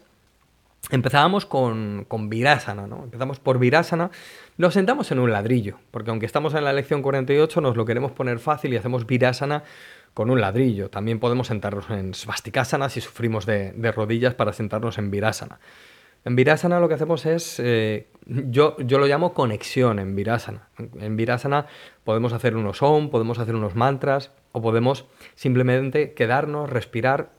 Empezábamos 0.92 1.48
con, 1.48 2.06
con 2.08 2.30
Virasana, 2.30 2.86
¿no? 2.86 3.06
Empezamos 3.06 3.40
por 3.40 3.58
Virasana, 3.58 4.12
nos 4.56 4.76
sentamos 4.76 5.12
en 5.12 5.18
un 5.18 5.32
ladrillo, 5.32 5.80
porque 5.90 6.12
aunque 6.12 6.28
estamos 6.28 6.54
en 6.54 6.64
la 6.64 6.74
lección 6.74 7.02
48, 7.02 7.60
nos 7.60 7.76
lo 7.76 7.84
queremos 7.84 8.12
poner 8.12 8.38
fácil 8.38 8.74
y 8.74 8.78
hacemos 8.78 9.08
Virasana 9.08 9.64
con 10.14 10.30
un 10.30 10.42
ladrillo. 10.42 10.92
También 10.92 11.20
podemos 11.20 11.48
sentarnos 11.48 11.90
en 11.90 12.14
Svastikasana 12.14 12.88
si 12.90 13.02
sufrimos 13.02 13.48
de, 13.48 13.72
de 13.72 13.92
rodillas 13.92 14.36
para 14.36 14.54
sentarnos 14.54 15.00
en 15.00 15.10
Virasana. 15.10 15.60
En 16.24 16.36
Virasana 16.36 16.80
lo 16.80 16.88
que 16.88 16.94
hacemos 16.94 17.26
es, 17.26 17.60
eh, 17.60 18.08
yo, 18.28 18.78
yo 18.78 19.00
lo 19.00 19.08
llamo 19.08 19.34
conexión 19.34 19.98
en 19.98 20.16
Virasana. 20.16 20.68
En 21.00 21.18
Virasana 21.18 21.66
podemos 22.04 22.32
hacer 22.34 22.56
unos 22.56 22.82
om, 22.84 23.10
podemos 23.10 23.40
hacer 23.40 23.56
unos 23.56 23.76
mantras 23.76 24.32
o 24.52 24.62
podemos 24.62 25.06
simplemente 25.36 26.14
quedarnos, 26.14 26.70
respirar, 26.70 27.32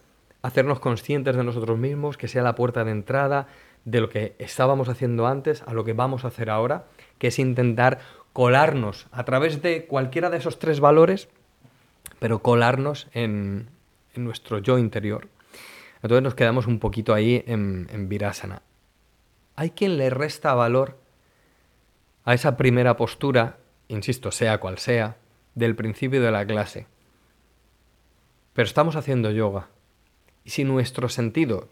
hacernos 0.42 0.80
conscientes 0.80 1.36
de 1.36 1.44
nosotros 1.44 1.78
mismos, 1.78 2.16
que 2.16 2.26
sea 2.26 2.42
la 2.42 2.56
puerta 2.56 2.84
de 2.84 2.90
entrada 2.90 3.46
de 3.84 4.00
lo 4.00 4.08
que 4.08 4.34
estábamos 4.38 4.88
haciendo 4.88 5.26
antes 5.26 5.62
a 5.66 5.74
lo 5.74 5.84
que 5.84 5.92
vamos 5.92 6.24
a 6.24 6.28
hacer 6.28 6.50
ahora, 6.50 6.84
que 7.18 7.28
es 7.28 7.38
intentar 7.38 8.00
colarnos 8.32 9.06
a 9.12 9.24
través 9.24 9.62
de 9.62 9.86
cualquiera 9.86 10.30
de 10.30 10.38
esos 10.38 10.58
tres 10.58 10.80
valores, 10.80 11.28
pero 12.18 12.40
colarnos 12.40 13.08
en, 13.12 13.70
nuestro 14.14 14.58
yo 14.58 14.78
interior. 14.78 15.28
Entonces 16.02 16.22
nos 16.22 16.34
quedamos 16.34 16.66
un 16.66 16.78
poquito 16.78 17.14
ahí 17.14 17.44
en, 17.46 17.88
en 17.92 18.08
Virasana. 18.08 18.62
Hay 19.56 19.70
quien 19.70 19.98
le 19.98 20.10
resta 20.10 20.54
valor 20.54 20.98
a 22.24 22.34
esa 22.34 22.56
primera 22.56 22.96
postura, 22.96 23.58
insisto, 23.88 24.30
sea 24.30 24.58
cual 24.58 24.78
sea, 24.78 25.16
del 25.54 25.74
principio 25.74 26.22
de 26.22 26.30
la 26.30 26.46
clase. 26.46 26.86
Pero 28.54 28.66
estamos 28.66 28.96
haciendo 28.96 29.30
yoga. 29.30 29.68
Y 30.44 30.50
si 30.50 30.64
nuestro 30.64 31.08
sentido, 31.08 31.68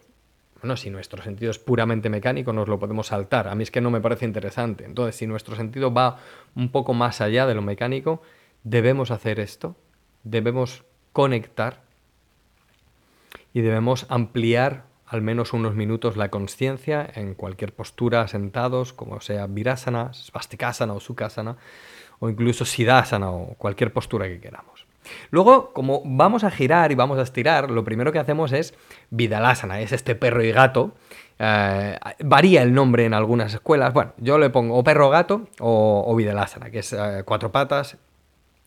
bueno, 0.60 0.76
si 0.76 0.90
nuestro 0.90 1.22
sentido 1.22 1.50
es 1.50 1.58
puramente 1.58 2.10
mecánico, 2.10 2.52
nos 2.52 2.68
lo 2.68 2.78
podemos 2.78 3.08
saltar. 3.08 3.48
A 3.48 3.54
mí 3.54 3.62
es 3.62 3.70
que 3.70 3.80
no 3.80 3.90
me 3.90 4.00
parece 4.00 4.26
interesante. 4.26 4.84
Entonces, 4.84 5.16
si 5.16 5.26
nuestro 5.26 5.56
sentido 5.56 5.92
va 5.92 6.18
un 6.54 6.70
poco 6.70 6.94
más 6.94 7.20
allá 7.20 7.46
de 7.46 7.54
lo 7.54 7.62
mecánico, 7.62 8.22
debemos 8.62 9.10
hacer 9.10 9.40
esto, 9.40 9.76
debemos 10.22 10.84
conectar 11.12 11.82
y 13.52 13.62
debemos 13.62 14.06
ampliar 14.08 14.84
al 15.10 15.22
menos 15.22 15.52
unos 15.52 15.74
minutos 15.74 16.16
la 16.16 16.28
conciencia 16.28 17.04
en 17.14 17.34
cualquier 17.34 17.74
postura, 17.74 18.28
sentados, 18.28 18.92
como 18.92 19.20
sea 19.20 19.48
virasana, 19.48 20.12
svastikasana 20.12 20.92
o 20.92 21.00
sukhasana, 21.00 21.56
o 22.20 22.28
incluso 22.28 22.64
siddhasana 22.64 23.28
o 23.30 23.54
cualquier 23.58 23.92
postura 23.92 24.28
que 24.28 24.40
queramos. 24.40 24.86
Luego, 25.30 25.72
como 25.72 26.02
vamos 26.04 26.44
a 26.44 26.50
girar 26.52 26.92
y 26.92 26.94
vamos 26.94 27.18
a 27.18 27.22
estirar, 27.22 27.72
lo 27.72 27.82
primero 27.82 28.12
que 28.12 28.20
hacemos 28.20 28.52
es 28.52 28.72
Vidalasana, 29.10 29.80
es 29.80 29.90
este 29.90 30.14
perro 30.14 30.44
y 30.44 30.52
gato. 30.52 30.92
Eh, 31.40 31.98
varía 32.20 32.62
el 32.62 32.72
nombre 32.72 33.04
en 33.04 33.14
algunas 33.14 33.52
escuelas. 33.52 33.92
Bueno, 33.92 34.12
yo 34.18 34.38
le 34.38 34.50
pongo 34.50 34.76
o 34.76 34.84
perro 34.84 35.10
gato 35.10 35.48
o, 35.58 36.04
o 36.06 36.14
Vidalasana, 36.14 36.70
que 36.70 36.80
es 36.80 36.92
eh, 36.92 37.24
cuatro 37.24 37.50
patas, 37.50 37.96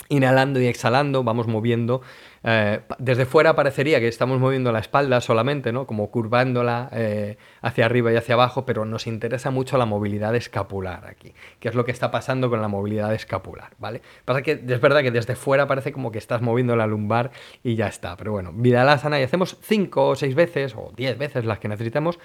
inhalando 0.09 0.59
y 0.59 0.67
exhalando, 0.67 1.23
vamos 1.23 1.47
moviendo. 1.47 2.01
Eh, 2.43 2.81
desde 2.97 3.25
fuera 3.25 3.55
parecería 3.55 4.01
que 4.01 4.07
estamos 4.07 4.39
moviendo 4.39 4.71
la 4.71 4.79
espalda 4.79 5.21
solamente, 5.21 5.71
¿no? 5.71 5.87
Como 5.87 6.11
curvándola 6.11 6.89
eh, 6.91 7.37
hacia 7.61 7.85
arriba 7.85 8.11
y 8.11 8.17
hacia 8.17 8.35
abajo, 8.35 8.65
pero 8.65 8.83
nos 8.83 9.07
interesa 9.07 9.49
mucho 9.49 9.77
la 9.77 9.85
movilidad 9.85 10.35
escapular 10.35 11.05
aquí, 11.07 11.33
que 11.59 11.69
es 11.69 11.75
lo 11.75 11.85
que 11.85 11.91
está 11.91 12.11
pasando 12.11 12.49
con 12.49 12.61
la 12.61 12.67
movilidad 12.67 13.13
escapular, 13.13 13.71
¿vale? 13.79 14.01
Pasa 14.25 14.41
que 14.41 14.51
es 14.67 14.81
verdad 14.81 15.01
que 15.01 15.11
desde 15.11 15.35
fuera 15.35 15.67
parece 15.67 15.93
como 15.93 16.11
que 16.11 16.17
estás 16.17 16.41
moviendo 16.41 16.75
la 16.75 16.85
lumbar 16.85 17.31
y 17.63 17.75
ya 17.75 17.87
está, 17.87 18.17
pero 18.17 18.33
bueno, 18.33 18.51
Vidalasana 18.53 19.19
y 19.19 19.23
hacemos 19.23 19.57
cinco 19.61 20.09
o 20.09 20.15
seis 20.15 20.35
veces 20.35 20.75
o 20.75 20.91
diez 20.95 21.17
veces 21.17 21.45
las 21.45 21.59
que 21.59 21.69
necesitemos. 21.69 22.19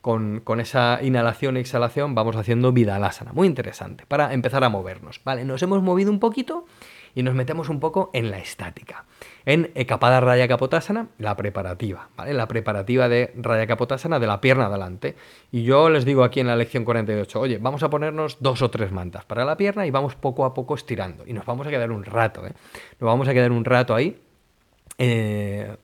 Con, 0.00 0.40
con, 0.40 0.60
esa 0.60 0.98
inhalación 1.02 1.56
y 1.56 1.60
exhalación 1.60 2.14
vamos 2.14 2.36
haciendo 2.36 2.72
Vidalasana. 2.72 3.32
Muy 3.32 3.46
interesante 3.46 4.04
para 4.04 4.34
empezar 4.34 4.62
a 4.62 4.68
movernos. 4.68 5.22
Vale, 5.24 5.46
nos 5.46 5.62
hemos 5.62 5.82
movido 5.82 6.10
un 6.10 6.20
poquito 6.20 6.66
y 7.14 7.22
nos 7.22 7.34
metemos 7.34 7.68
un 7.68 7.80
poco 7.80 8.10
en 8.12 8.30
la 8.30 8.38
estática. 8.38 9.04
En 9.46 9.70
Ekapada 9.74 10.20
Raya 10.20 10.48
Kapotasana, 10.48 11.08
la 11.18 11.36
preparativa, 11.36 12.08
¿vale? 12.16 12.32
La 12.32 12.48
preparativa 12.48 13.08
de 13.08 13.32
Raya 13.36 13.66
Kapotasana 13.66 14.18
de 14.18 14.26
la 14.26 14.40
pierna 14.40 14.66
adelante. 14.66 15.16
Y 15.52 15.62
yo 15.64 15.90
les 15.90 16.04
digo 16.04 16.24
aquí 16.24 16.40
en 16.40 16.46
la 16.46 16.56
lección 16.56 16.84
48, 16.84 17.40
oye, 17.40 17.58
vamos 17.58 17.82
a 17.82 17.90
ponernos 17.90 18.38
dos 18.40 18.62
o 18.62 18.70
tres 18.70 18.90
mantas 18.90 19.24
para 19.24 19.44
la 19.44 19.56
pierna 19.56 19.86
y 19.86 19.90
vamos 19.90 20.16
poco 20.16 20.44
a 20.44 20.54
poco 20.54 20.74
estirando. 20.74 21.24
Y 21.26 21.32
nos 21.32 21.44
vamos 21.44 21.66
a 21.66 21.70
quedar 21.70 21.90
un 21.90 22.04
rato, 22.04 22.46
¿eh? 22.46 22.52
Nos 22.98 23.06
vamos 23.06 23.28
a 23.28 23.34
quedar 23.34 23.52
un 23.52 23.64
rato 23.64 23.94
ahí. 23.94 24.20
Eh, 24.98 25.76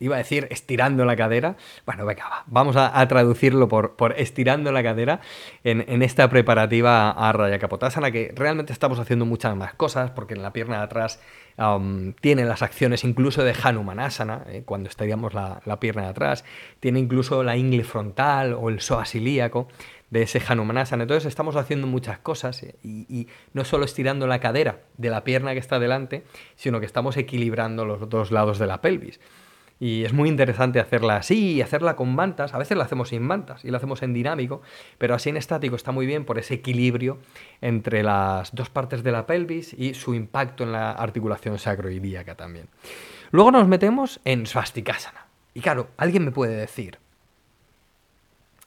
iba 0.00 0.16
a 0.16 0.18
decir 0.18 0.46
estirando 0.50 1.04
la 1.04 1.16
cadera. 1.16 1.56
Bueno, 1.86 2.06
venga, 2.06 2.28
va. 2.28 2.44
vamos 2.46 2.76
a, 2.76 3.06
traducirlo 3.08 3.68
por, 3.68 4.14
estirando 4.16 4.72
la 4.72 4.82
cadera 4.82 5.20
en, 5.64 6.02
esta 6.02 6.28
preparativa 6.28 7.10
a 7.10 7.32
Raya 7.32 7.58
que 7.58 8.32
realmente 8.34 8.72
estamos 8.72 8.98
haciendo 8.98 9.24
muchas 9.26 9.56
más 9.56 9.74
cosas, 9.74 10.10
porque 10.10 10.34
en 10.34 10.42
la 10.42 10.52
pierna 10.52 10.78
de 10.78 10.84
atrás 10.84 11.20
um, 11.56 12.12
tiene 12.14 12.44
las 12.44 12.62
acciones 12.62 13.04
incluso 13.04 13.42
de 13.44 13.54
Hanumanasana, 13.60 14.44
eh, 14.48 14.62
cuando 14.64 14.88
estaríamos 14.88 15.34
la, 15.34 15.60
pierna 15.80 16.02
de 16.02 16.08
atrás, 16.08 16.44
tiene 16.80 16.98
incluso 16.98 17.42
la 17.42 17.56
ingle 17.56 17.84
frontal 17.84 18.54
o 18.54 18.68
el 18.68 18.80
psoas 18.80 19.14
ilíaco 19.14 19.68
de 20.10 20.22
ese 20.22 20.40
Hanumanasana. 20.46 21.04
Entonces 21.04 21.26
estamos 21.26 21.56
haciendo 21.56 21.86
muchas 21.86 22.18
cosas 22.18 22.62
eh, 22.62 22.76
y, 22.82 23.06
y, 23.08 23.28
no 23.52 23.64
solo 23.64 23.84
estirando 23.84 24.26
la 24.26 24.40
cadera 24.40 24.80
de 24.96 25.10
la 25.10 25.24
pierna 25.24 25.52
que 25.52 25.60
está 25.60 25.78
delante, 25.78 26.24
sino 26.56 26.80
que 26.80 26.86
estamos 26.86 27.16
equilibrando 27.16 27.84
los 27.84 28.08
dos 28.08 28.30
lados 28.30 28.58
de 28.58 28.66
la 28.66 28.80
pelvis. 28.80 29.20
Y 29.80 30.04
es 30.04 30.12
muy 30.12 30.28
interesante 30.28 30.80
hacerla 30.80 31.16
así 31.16 31.52
y 31.52 31.62
hacerla 31.62 31.94
con 31.94 32.14
mantas. 32.14 32.52
A 32.52 32.58
veces 32.58 32.76
la 32.76 32.84
hacemos 32.84 33.10
sin 33.10 33.22
mantas 33.22 33.64
y 33.64 33.70
la 33.70 33.76
hacemos 33.76 34.02
en 34.02 34.12
dinámico, 34.12 34.60
pero 34.98 35.14
así 35.14 35.30
en 35.30 35.36
estático 35.36 35.76
está 35.76 35.92
muy 35.92 36.04
bien 36.04 36.24
por 36.24 36.38
ese 36.38 36.54
equilibrio 36.54 37.18
entre 37.60 38.02
las 38.02 38.54
dos 38.54 38.70
partes 38.70 39.04
de 39.04 39.12
la 39.12 39.26
pelvis 39.26 39.74
y 39.74 39.94
su 39.94 40.14
impacto 40.14 40.64
en 40.64 40.72
la 40.72 40.92
articulación 40.92 41.58
sacroilíaca 41.58 42.34
también. 42.34 42.66
Luego 43.30 43.52
nos 43.52 43.68
metemos 43.68 44.20
en 44.24 44.46
swastikasana. 44.46 45.26
Y 45.54 45.60
claro, 45.60 45.88
alguien 45.96 46.24
me 46.24 46.32
puede 46.32 46.56
decir, 46.56 46.98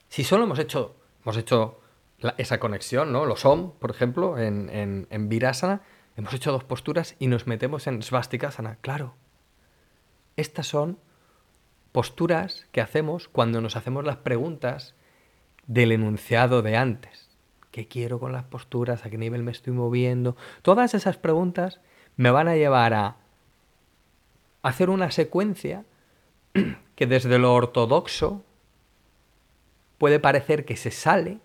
si 0.07 0.23
solo 0.23 0.45
hemos 0.45 0.59
hecho, 0.59 0.95
hemos 1.23 1.37
hecho 1.37 1.79
esa 2.37 2.59
conexión, 2.59 3.11
¿no? 3.11 3.25
Los 3.25 3.45
OM, 3.45 3.71
por 3.79 3.91
ejemplo, 3.91 4.37
en, 4.37 4.69
en, 4.69 5.07
en 5.09 5.29
Virasana, 5.29 5.81
hemos 6.15 6.33
hecho 6.33 6.51
dos 6.51 6.63
posturas 6.63 7.15
y 7.19 7.27
nos 7.27 7.47
metemos 7.47 7.87
en 7.87 8.01
swastikasana. 8.01 8.77
Claro, 8.81 9.15
estas 10.37 10.67
son 10.67 10.97
posturas 11.91 12.67
que 12.71 12.81
hacemos 12.81 13.27
cuando 13.27 13.61
nos 13.61 13.75
hacemos 13.75 14.05
las 14.05 14.17
preguntas 14.17 14.95
del 15.67 15.91
enunciado 15.91 16.61
de 16.61 16.77
antes. 16.77 17.29
¿Qué 17.71 17.87
quiero 17.87 18.19
con 18.19 18.31
las 18.31 18.43
posturas? 18.43 19.05
¿A 19.05 19.09
qué 19.09 19.17
nivel 19.17 19.43
me 19.43 19.51
estoy 19.51 19.73
moviendo? 19.73 20.35
Todas 20.61 20.93
esas 20.93 21.17
preguntas 21.17 21.79
me 22.17 22.31
van 22.31 22.47
a 22.47 22.55
llevar 22.55 22.93
a 22.93 23.17
hacer 24.61 24.89
una 24.89 25.11
secuencia 25.11 25.85
que 26.95 27.07
desde 27.07 27.39
lo 27.39 27.53
ortodoxo 27.53 28.43
puede 29.97 30.19
parecer 30.19 30.65
que 30.65 30.75
se 30.77 30.91
sale, 30.91 31.39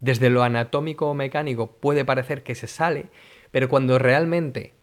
desde 0.00 0.30
lo 0.30 0.42
anatómico 0.42 1.06
o 1.10 1.14
mecánico 1.14 1.72
puede 1.72 2.04
parecer 2.04 2.42
que 2.42 2.54
se 2.54 2.66
sale, 2.66 3.06
pero 3.50 3.68
cuando 3.68 3.98
realmente 3.98 4.74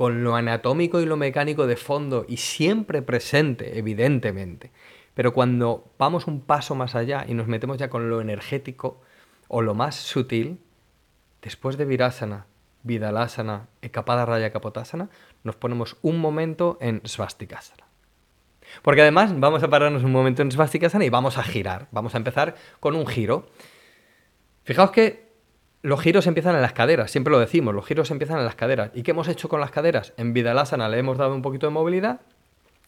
con 0.00 0.24
lo 0.24 0.34
anatómico 0.34 1.02
y 1.02 1.04
lo 1.04 1.18
mecánico 1.18 1.66
de 1.66 1.76
fondo 1.76 2.24
y 2.26 2.38
siempre 2.38 3.02
presente, 3.02 3.78
evidentemente. 3.78 4.70
Pero 5.12 5.34
cuando 5.34 5.92
vamos 5.98 6.26
un 6.26 6.40
paso 6.40 6.74
más 6.74 6.94
allá 6.94 7.26
y 7.28 7.34
nos 7.34 7.48
metemos 7.48 7.76
ya 7.76 7.90
con 7.90 8.08
lo 8.08 8.22
energético 8.22 9.02
o 9.48 9.60
lo 9.60 9.74
más 9.74 9.96
sutil, 9.96 10.58
después 11.42 11.76
de 11.76 11.84
Virasana, 11.84 12.46
Vidalasana, 12.82 13.68
Ekapada 13.82 14.24
Raya 14.24 14.52
Kapotasana, 14.52 15.10
nos 15.44 15.56
ponemos 15.56 15.98
un 16.00 16.18
momento 16.18 16.78
en 16.80 17.02
Svastikasana. 17.04 17.84
Porque 18.80 19.02
además 19.02 19.38
vamos 19.38 19.62
a 19.62 19.68
pararnos 19.68 20.02
un 20.02 20.12
momento 20.12 20.40
en 20.40 20.50
Svastikasana 20.50 21.04
y 21.04 21.10
vamos 21.10 21.36
a 21.36 21.42
girar. 21.42 21.88
Vamos 21.90 22.14
a 22.14 22.16
empezar 22.16 22.56
con 22.80 22.96
un 22.96 23.06
giro. 23.06 23.50
Fijaos 24.64 24.92
que 24.92 25.29
los 25.82 26.00
giros 26.00 26.26
empiezan 26.26 26.54
en 26.54 26.62
las 26.62 26.72
caderas, 26.72 27.10
siempre 27.10 27.30
lo 27.30 27.38
decimos, 27.38 27.74
los 27.74 27.86
giros 27.86 28.10
empiezan 28.10 28.38
en 28.38 28.44
las 28.44 28.54
caderas. 28.54 28.90
¿Y 28.94 29.02
qué 29.02 29.12
hemos 29.12 29.28
hecho 29.28 29.48
con 29.48 29.60
las 29.60 29.70
caderas? 29.70 30.12
En 30.16 30.32
Vidalasana 30.32 30.88
le 30.88 30.98
hemos 30.98 31.18
dado 31.18 31.34
un 31.34 31.42
poquito 31.42 31.66
de 31.66 31.72
movilidad 31.72 32.20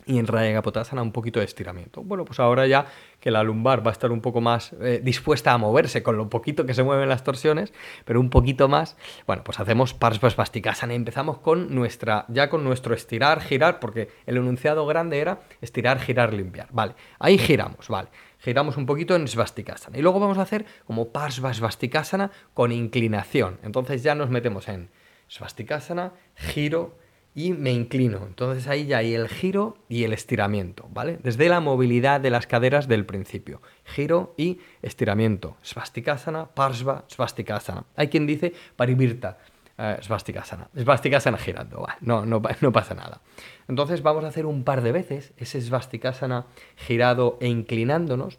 y 0.05 0.19
en 0.19 0.27
Raya 0.27 0.53
Kapotasana 0.55 1.01
un 1.01 1.13
poquito 1.13 1.39
de 1.39 1.47
estiramiento. 1.47 2.03
Bueno, 2.03 2.25
pues 2.25 2.41
ahora 2.41 2.67
ya 2.67 2.87
que 3.21 3.31
la 3.31 3.43
lumbar 3.43 3.87
va 3.87 3.91
a 3.91 3.93
estar 3.93 4.11
un 4.11 4.21
poco 4.21 4.41
más 4.41 4.73
eh, 4.81 5.01
dispuesta 5.03 5.53
a 5.53 5.59
moverse 5.59 6.03
con 6.03 6.17
lo 6.17 6.29
poquito 6.29 6.67
que 6.67 6.75
se 6.75 6.83
mueven 6.83 7.09
las 7.09 7.23
torsiones, 7.23 7.73
pero 8.05 8.21
un 8.21 8.29
poquito 8.29 8.69
más, 8.69 8.97
bueno, 9.27 9.45
pues 9.45 9.61
hacemos 9.61 9.95
Parsvasvastikasana 9.95 10.93
y 10.93 10.97
empezamos 10.97 11.39
con 11.39 11.75
nuestra, 11.75 12.25
ya 12.29 12.51
con 12.51 12.65
nuestro 12.65 12.95
estirar, 12.95 13.41
girar, 13.41 13.79
porque 13.79 14.09
el 14.27 14.37
enunciado 14.37 14.87
grande 14.87 15.21
era 15.21 15.41
estirar, 15.61 16.01
girar, 16.01 16.35
limpiar. 16.35 16.67
Vale, 16.73 16.95
ahí 17.19 17.39
giramos, 17.39 17.89
vale 17.89 18.09
giramos 18.43 18.77
un 18.77 18.87
poquito 18.87 19.15
en 19.15 19.29
Svastikasana. 19.29 19.97
Y 19.97 20.03
luego 20.03 20.21
vamos 20.21 20.39
a 20.39 20.43
hacer 20.43 20.67
como 20.85 21.13
Parsva 21.13 21.55
Svastikasana 21.55 22.31
con 22.55 22.73
inclinación. 22.73 23.59
Entonces 23.63 24.03
ya 24.03 24.15
nos 24.15 24.31
metemos 24.31 24.69
en 24.69 24.91
Svastikasana, 25.29 26.13
giro 26.35 26.99
y 27.35 27.53
me 27.53 27.73
inclino. 27.73 28.25
Entonces 28.27 28.67
ahí 28.67 28.87
ya 28.87 28.99
hay 28.99 29.15
el 29.15 29.29
giro 29.29 29.79
y 29.89 30.05
el 30.05 30.13
estiramiento, 30.13 30.89
¿vale? 30.93 31.19
Desde 31.23 31.49
la 31.49 31.61
movilidad 31.61 32.21
de 32.21 32.31
las 32.31 32.47
caderas 32.47 32.89
del 32.89 33.07
principio. 33.07 33.63
Giro 33.85 34.35
y 34.37 34.59
estiramiento. 34.83 35.57
Svastikasana, 35.63 36.47
Parsva 36.55 37.05
Svastikasana. 37.09 37.85
Hay 37.97 38.09
quien 38.09 38.27
dice 38.27 38.53
Parivirta. 38.77 39.39
Eh. 39.83 39.99
Svastikasana 40.01 41.39
girando, 41.39 41.85
no, 42.03 42.25
no, 42.25 42.41
no 42.61 42.73
pasa 42.73 42.95
nada. 42.95 43.21
Entonces 43.67 44.03
vamos 44.03 44.23
a 44.23 44.29
hacer 44.29 44.47
un 44.47 44.63
par 44.63 44.81
de 44.81 44.93
veces 44.93 45.33
ese 45.37 45.61
svastikasana 45.61 46.47
girado 46.77 47.37
e 47.41 47.49
inclinándonos. 47.49 48.39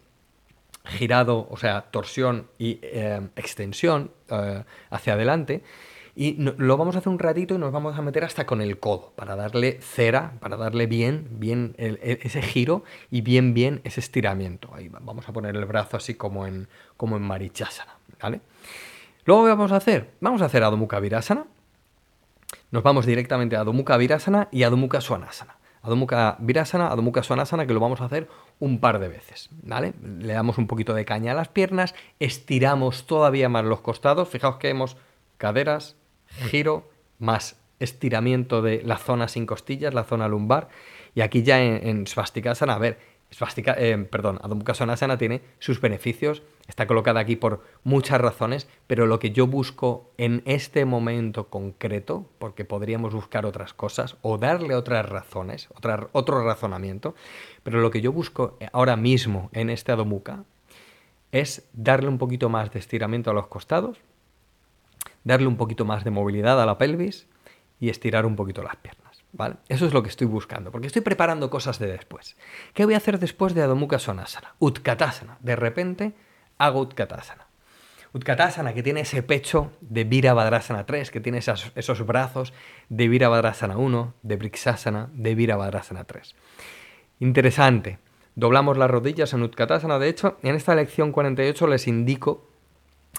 girado, 0.86 1.48
o 1.50 1.58
sea, 1.58 1.82
torsión 1.92 2.48
y 2.58 2.80
eh, 2.82 3.22
extensión 3.36 4.12
eh, 4.30 4.64
hacia 4.90 5.14
adelante. 5.14 5.64
Y 6.16 6.36
lo 6.38 6.78
vamos 6.78 6.96
a 6.96 7.00
hacer 7.00 7.12
un 7.12 7.20
ratito 7.20 7.56
y 7.56 7.58
nos 7.58 7.72
vamos 7.74 7.98
a 7.98 8.02
meter 8.02 8.24
hasta 8.24 8.46
con 8.46 8.62
el 8.62 8.80
codo 8.80 9.12
para 9.16 9.36
darle 9.36 9.80
cera, 9.82 10.34
para 10.40 10.56
darle 10.58 10.86
bien, 10.86 11.28
bien 11.32 11.74
ese 11.78 12.42
giro 12.42 12.84
y 13.10 13.22
bien, 13.22 13.54
bien 13.54 13.82
ese 13.84 14.00
estiramiento. 14.00 14.70
Ahí 14.74 14.90
vamos 14.90 15.28
a 15.28 15.34
poner 15.34 15.56
el 15.56 15.66
brazo 15.66 15.98
así 15.98 16.14
como 16.14 16.46
en, 16.46 16.68
como 16.98 17.18
en 17.18 17.24
Marichasana, 17.24 17.98
¿vale? 18.22 18.42
Luego, 19.26 19.44
¿qué 19.44 19.50
vamos 19.50 19.72
a 19.72 19.78
hacer? 19.78 20.12
Vamos 20.20 20.42
a 20.42 20.46
hacer 20.46 20.64
Adho 20.64 20.76
Mukha 20.76 21.00
Virasana. 21.00 21.46
Nos 22.72 22.84
vamos 22.84 23.06
directamente 23.06 23.56
a 23.56 23.62
Adho 23.62 23.72
Mukha 23.72 23.96
Virasana 23.98 24.50
y 24.52 24.64
Adho 24.64 24.76
Mukha 24.76 25.00
Mukha 25.96 26.38
Virasana, 26.40 26.88
Adho 26.88 27.02
Mukha 27.02 27.24
Svanasana, 27.24 27.66
que 27.66 27.74
lo 27.74 27.80
vamos 27.80 28.02
a 28.02 28.06
hacer 28.06 28.28
un 28.60 28.80
par 28.80 29.00
de 29.00 29.08
veces, 29.08 29.50
¿vale? 29.64 29.94
Le 30.02 30.34
damos 30.34 30.58
un 30.58 30.68
poquito 30.68 30.94
de 30.94 31.06
caña 31.06 31.32
a 31.32 31.36
las 31.36 31.48
piernas, 31.48 31.96
estiramos 32.20 33.06
todavía 33.06 33.48
más 33.48 33.64
los 33.64 33.82
costados. 33.82 34.28
Fijaos 34.28 34.58
que 34.58 34.70
hemos 34.70 34.98
caderas, 35.38 35.96
giro, 36.28 36.90
más 37.20 37.58
estiramiento 37.80 38.62
de 38.62 38.82
la 38.84 38.98
zona 38.98 39.28
sin 39.28 39.46
costillas, 39.46 39.94
la 39.94 40.04
zona 40.04 40.28
lumbar. 40.28 40.68
Y 41.16 41.22
aquí 41.22 41.44
ya 41.44 41.62
en, 41.62 41.88
en 41.88 42.08
Svastikasana, 42.08 42.74
a 42.74 42.80
ver, 42.80 43.00
Svastika, 43.34 43.76
eh, 43.78 43.98
perdón, 43.98 44.40
tiene 45.18 45.42
sus 45.60 45.82
beneficios, 45.82 46.44
está 46.68 46.86
colocada 46.86 47.20
aquí 47.20 47.36
por 47.36 47.64
muchas 47.84 48.22
razones, 48.22 48.68
pero 48.86 49.08
lo 49.08 49.20
que 49.20 49.32
yo 49.32 49.48
busco 49.48 50.12
en 50.18 50.44
este 50.46 50.86
momento 50.86 51.50
concreto, 51.50 52.30
porque 52.38 52.64
podríamos 52.64 53.14
buscar 53.14 53.46
otras 53.46 53.74
cosas 53.74 54.18
o 54.22 54.38
darle 54.38 54.76
otras 54.76 55.08
razones, 55.08 55.70
otro 56.12 56.44
razonamiento, 56.44 57.16
pero 57.64 57.82
lo 57.82 57.90
que 57.90 58.02
yo 58.02 58.12
busco 58.12 58.58
ahora 58.72 58.96
mismo 58.96 59.50
en 59.54 59.70
este 59.70 59.92
Adho 59.92 60.06
Mukha 60.06 60.44
es 61.32 61.68
darle 61.74 62.10
un 62.10 62.20
poquito 62.20 62.50
más 62.50 62.72
de 62.72 62.80
estiramiento 62.80 63.32
a 63.32 63.34
los 63.34 63.48
costados, 63.48 63.98
darle 65.24 65.48
un 65.48 65.58
poquito 65.58 65.86
más 65.86 66.04
de 66.04 66.12
movilidad 66.12 66.62
a 66.62 66.66
la 66.66 66.78
pelvis 66.78 67.28
y 67.80 67.90
estirar 67.90 68.26
un 68.26 68.36
poquito 68.36 68.62
las 68.62 68.76
piernas. 68.76 69.03
¿Vale? 69.34 69.56
Eso 69.68 69.88
es 69.88 69.94
lo 69.94 70.04
que 70.04 70.10
estoy 70.10 70.28
buscando, 70.28 70.72
porque 70.72 70.88
estoy 70.88 71.02
preparando 71.02 71.50
cosas 71.50 71.80
de 71.80 71.88
después. 71.88 72.38
¿Qué 72.74 72.86
voy 72.86 72.94
a 72.94 72.98
hacer 72.98 73.18
después 73.20 73.56
de 73.56 73.64
Adho 73.64 73.76
Mukha 73.76 73.98
Svanasana? 73.98 74.54
Utkatasana. 74.60 75.38
De 75.42 75.56
repente 75.56 76.14
hago 76.60 76.82
Utkatasana. 76.82 77.48
Utkatasana, 78.14 78.76
que 78.76 78.84
tiene 78.84 79.02
ese 79.02 79.24
pecho 79.24 79.72
de 79.82 80.04
Virabhadrasana 80.04 80.86
3, 80.86 81.10
que 81.10 81.20
tiene 81.20 81.40
esos 81.40 82.06
brazos 82.06 82.54
de 82.90 83.08
Virabhadrasana 83.08 83.76
1, 83.76 84.14
de 84.22 84.36
Brixasana, 84.36 85.10
de 85.14 85.34
Virabhadrasana 85.34 86.04
3. 86.04 86.36
Interesante. 87.20 87.98
Doblamos 88.36 88.78
las 88.78 88.92
rodillas 88.92 89.34
en 89.34 89.42
Utkatasana. 89.42 89.98
De 89.98 90.10
hecho, 90.10 90.38
en 90.44 90.54
esta 90.54 90.76
lección 90.76 91.12
48 91.12 91.66
les 91.66 91.88
indico 91.88 92.48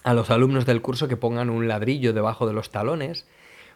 a 0.04 0.14
los 0.14 0.30
alumnos 0.30 0.64
del 0.64 0.80
curso 0.80 1.08
que 1.08 1.16
pongan 1.16 1.50
un 1.50 1.66
ladrillo 1.66 2.12
debajo 2.12 2.46
de 2.46 2.52
los 2.52 2.70
talones 2.70 3.26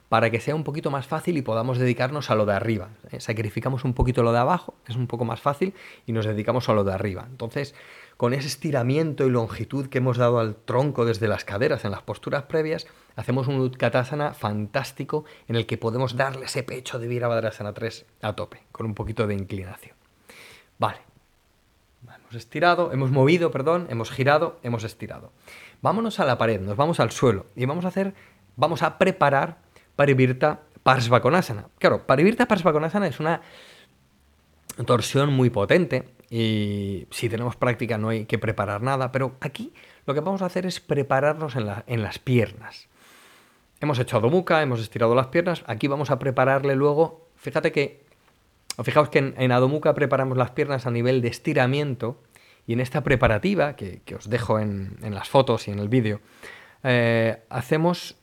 para 0.08 0.30
que 0.30 0.40
sea 0.40 0.54
un 0.54 0.64
poquito 0.64 0.90
más 0.90 1.06
fácil 1.06 1.36
y 1.36 1.42
podamos 1.42 1.78
dedicarnos 1.78 2.30
a 2.30 2.34
lo 2.34 2.46
de 2.46 2.54
arriba. 2.54 2.88
¿eh? 3.10 3.20
Sacrificamos 3.20 3.84
un 3.84 3.94
poquito 3.94 4.22
lo 4.22 4.32
de 4.32 4.38
abajo, 4.38 4.74
es 4.86 4.96
un 4.96 5.06
poco 5.06 5.24
más 5.24 5.40
fácil, 5.40 5.74
y 6.06 6.12
nos 6.12 6.24
dedicamos 6.24 6.68
a 6.68 6.72
lo 6.72 6.84
de 6.84 6.92
arriba. 6.92 7.26
Entonces, 7.30 7.74
con 8.16 8.34
ese 8.34 8.48
estiramiento 8.48 9.26
y 9.26 9.30
longitud 9.30 9.88
que 9.88 9.98
hemos 9.98 10.16
dado 10.16 10.40
al 10.40 10.56
tronco 10.56 11.04
desde 11.04 11.28
las 11.28 11.44
caderas 11.44 11.84
en 11.84 11.90
las 11.90 12.02
posturas 12.02 12.44
previas, 12.44 12.86
hacemos 13.16 13.48
un 13.48 13.60
Utkatasana 13.60 14.34
fantástico 14.34 15.24
en 15.46 15.56
el 15.56 15.66
que 15.66 15.78
podemos 15.78 16.16
darle 16.16 16.46
ese 16.46 16.62
pecho 16.62 16.98
de 16.98 17.06
Virabhadrasana 17.06 17.74
3 17.74 18.06
a 18.22 18.32
tope, 18.34 18.62
con 18.72 18.86
un 18.86 18.94
poquito 18.94 19.26
de 19.26 19.34
inclinación. 19.34 19.96
Vale. 20.78 20.98
Hemos 22.02 22.34
estirado, 22.34 22.92
hemos 22.92 23.10
movido, 23.10 23.50
perdón, 23.50 23.86
hemos 23.88 24.10
girado, 24.10 24.58
hemos 24.62 24.84
estirado. 24.84 25.32
Vámonos 25.80 26.20
a 26.20 26.24
la 26.24 26.38
pared, 26.38 26.60
nos 26.60 26.76
vamos 26.76 27.00
al 27.00 27.10
suelo 27.10 27.46
y 27.56 27.64
vamos 27.64 27.84
a 27.84 27.88
hacer, 27.88 28.14
vamos 28.56 28.82
a 28.82 28.98
preparar 28.98 29.58
Parivirta 29.98 30.60
Parsvakonasana. 30.84 31.70
Claro, 31.80 32.06
Parivirta 32.06 32.46
Parsvakonasana 32.46 33.08
es 33.08 33.18
una 33.18 33.42
torsión 34.87 35.32
muy 35.32 35.50
potente 35.50 36.04
y 36.30 37.08
si 37.11 37.28
tenemos 37.28 37.56
práctica 37.56 37.98
no 37.98 38.11
hay 38.11 38.24
que 38.26 38.38
preparar 38.38 38.80
nada, 38.80 39.11
pero 39.11 39.34
aquí 39.40 39.74
lo 40.06 40.14
que 40.14 40.20
vamos 40.20 40.40
a 40.40 40.46
hacer 40.46 40.66
es 40.66 40.78
prepararnos 40.78 41.56
en, 41.56 41.66
en 41.88 42.02
las 42.04 42.20
piernas. 42.20 42.87
Hemos 43.80 43.98
hecho 43.98 44.18
Adomuka, 44.18 44.62
hemos 44.62 44.78
estirado 44.78 45.16
las 45.16 45.26
piernas, 45.26 45.64
aquí 45.66 45.88
vamos 45.88 46.12
a 46.12 46.20
prepararle 46.20 46.76
luego, 46.76 47.26
fíjate 47.34 47.72
que, 47.72 48.04
fijaos 48.84 49.08
que 49.08 49.18
en, 49.18 49.34
en 49.37 49.50
Adomuka 49.50 49.94
preparamos 49.94 50.38
las 50.38 50.52
piernas 50.52 50.87
a 50.87 50.92
nivel 50.92 51.22
de 51.22 51.28
estiramiento 51.28 52.22
y 52.68 52.74
en 52.74 52.78
esta 52.78 53.02
preparativa, 53.02 53.74
que, 53.74 54.00
os 54.16 54.30
dejo 54.30 54.61
en, 54.61 54.96
las 55.00 55.28
fotos 55.28 55.66
y 55.66 55.72
en 55.72 55.80
el 55.80 55.88
vídeo, 55.88 56.20
eh, 56.84 57.42
hacemos 57.48 58.14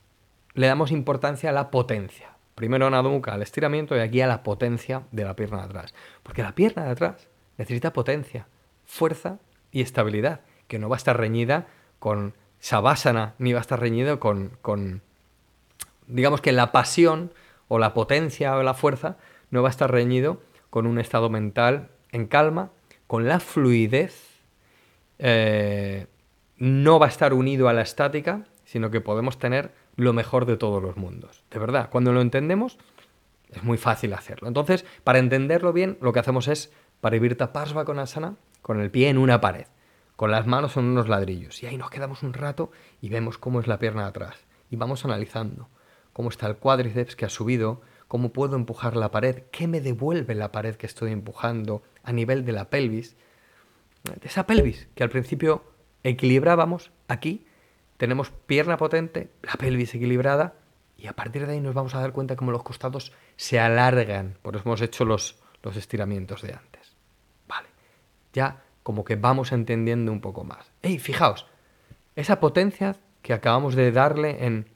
le 0.56 0.68
damos 0.68 0.92
importancia 0.92 1.52
a 1.52 1.54
la 1.54 1.70
potencia. 1.70 2.32
Primero 2.56 2.88
en 2.88 2.94
Adho 2.94 3.22
al 3.26 3.42
estiramiento 3.42 3.96
y 3.96 4.00
aquí 4.00 4.22
a 4.22 4.28
la 4.28 4.42
potencia 4.42 5.04
de 5.12 5.26
la 5.26 5.36
pierna 5.36 5.60
de 5.60 5.66
atrás. 5.66 5.94
Porque 6.24 6.42
la 6.42 6.56
pierna 6.56 6.86
de 6.86 6.92
atrás 6.92 7.28
necesita 7.58 7.94
potencia, 7.94 8.48
fuerza 8.86 9.40
y 9.72 9.82
estabilidad, 9.82 10.42
que 10.68 10.80
no 10.80 10.90
va 10.90 10.96
a 10.96 10.98
estar 10.98 11.18
reñida 11.18 11.68
con 12.00 12.34
sabásana 12.60 13.36
ni 13.38 13.52
va 13.54 13.60
a 13.60 13.62
estar 13.62 13.80
reñido 13.80 14.20
con, 14.20 14.58
con, 14.62 15.02
digamos 16.08 16.42
que 16.42 16.54
la 16.54 16.72
pasión 16.72 17.32
o 17.68 17.78
la 17.78 17.94
potencia 17.94 18.56
o 18.56 18.64
la 18.64 18.74
fuerza 18.74 19.18
no 19.52 19.62
va 19.62 19.70
a 19.70 19.72
estar 19.72 19.92
reñido 19.92 20.42
con 20.70 20.88
un 20.88 20.98
estado 20.98 21.30
mental 21.30 21.90
en 22.12 22.28
calma, 22.28 22.72
con 23.08 23.28
la 23.28 23.40
fluidez, 23.40 24.40
eh, 25.20 26.08
no 26.58 27.00
va 27.00 27.08
a 27.08 27.10
estar 27.10 27.34
unido 27.34 27.68
a 27.68 27.74
la 27.74 27.82
estática, 27.82 28.46
sino 28.64 28.90
que 28.92 29.02
podemos 29.02 29.38
tener 29.38 29.72
lo 29.96 30.14
mejor 30.14 30.46
de 30.46 30.58
todos 30.58 30.82
los 30.82 30.98
mundos. 30.98 31.44
De 31.52 31.60
verdad, 31.60 31.90
cuando 31.90 32.12
lo 32.14 32.22
entendemos, 32.22 32.78
es 33.52 33.64
muy 33.64 33.78
fácil 33.78 34.14
hacerlo. 34.14 34.48
Entonces, 34.48 34.86
para 35.04 35.20
entenderlo 35.20 35.74
bien, 35.74 35.98
lo 36.02 36.14
que 36.14 36.20
hacemos 36.20 36.48
es 36.48 36.72
Parivirta 37.02 37.54
Pasva 37.54 37.86
con 37.86 38.00
asana, 38.00 38.36
con 38.62 38.82
el 38.82 38.92
pie 38.92 39.10
en 39.10 39.18
una 39.18 39.42
pared, 39.42 39.68
con 40.16 40.32
las 40.32 40.48
manos 40.48 40.78
en 40.78 40.86
unos 40.86 41.08
ladrillos. 41.08 41.62
Y 41.64 41.68
ahí 41.68 41.78
nos 41.78 41.90
quedamos 41.90 42.24
un 42.24 42.34
rato 42.34 42.72
y 43.02 43.10
vemos 43.10 43.38
cómo 43.38 43.60
es 43.60 43.68
la 43.68 43.80
pierna 43.80 44.04
de 44.04 44.10
atrás. 44.10 44.36
Y 44.70 44.76
vamos 44.76 45.06
analizando 45.06 45.70
cómo 46.14 46.30
está 46.30 46.48
el 46.48 46.58
cuádriceps 46.58 47.16
que 47.16 47.26
ha 47.26 47.30
subido, 47.30 47.82
cómo 48.08 48.30
puedo 48.30 48.56
empujar 48.56 48.96
la 48.96 49.12
pared, 49.12 49.44
qué 49.52 49.68
me 49.68 49.82
devuelve 49.82 50.34
la 50.36 50.52
pared 50.52 50.76
que 50.76 50.86
estoy 50.86 51.12
empujando 51.12 51.84
a 52.04 52.12
nivel 52.12 52.46
de 52.46 52.54
la 52.54 52.70
pelvis. 52.70 53.16
De 54.04 54.28
esa 54.28 54.48
pelvis 54.48 54.88
que 54.96 55.04
al 55.04 55.10
principio 55.10 55.64
equilibrábamos 56.04 56.92
aquí 57.08 57.46
tenemos 57.98 58.32
pierna 58.32 58.78
potente, 58.78 59.32
la 59.42 59.54
pelvis 59.54 59.96
equilibrada 59.96 60.56
y 60.98 61.08
a 61.08 61.14
partir 61.14 61.46
de 61.46 61.54
ahí 61.54 61.62
nos 61.62 61.74
vamos 61.74 61.96
a 61.96 62.00
dar 62.00 62.14
cuenta 62.14 62.36
cómo 62.36 62.52
los 62.52 62.64
costados 62.64 63.12
se 63.36 63.60
alargan. 63.60 64.38
Por 64.42 64.56
eso 64.56 64.64
hemos 64.66 64.82
hecho 64.82 65.06
los, 65.06 65.40
los 65.62 65.76
estiramientos 65.76 66.42
de 66.42 66.54
antes. 66.54 66.96
Vale, 67.48 67.68
ya 68.34 68.64
como 68.84 69.04
que 69.04 69.16
vamos 69.16 69.52
entendiendo 69.52 70.12
un 70.12 70.22
poco 70.22 70.44
más. 70.44 70.72
¡Ey, 70.82 71.00
fijaos! 71.00 71.48
Esa 72.16 72.40
potencia 72.40 72.96
que 73.22 73.34
acabamos 73.34 73.76
de 73.76 73.92
darle 73.92 74.46
en 74.46 74.68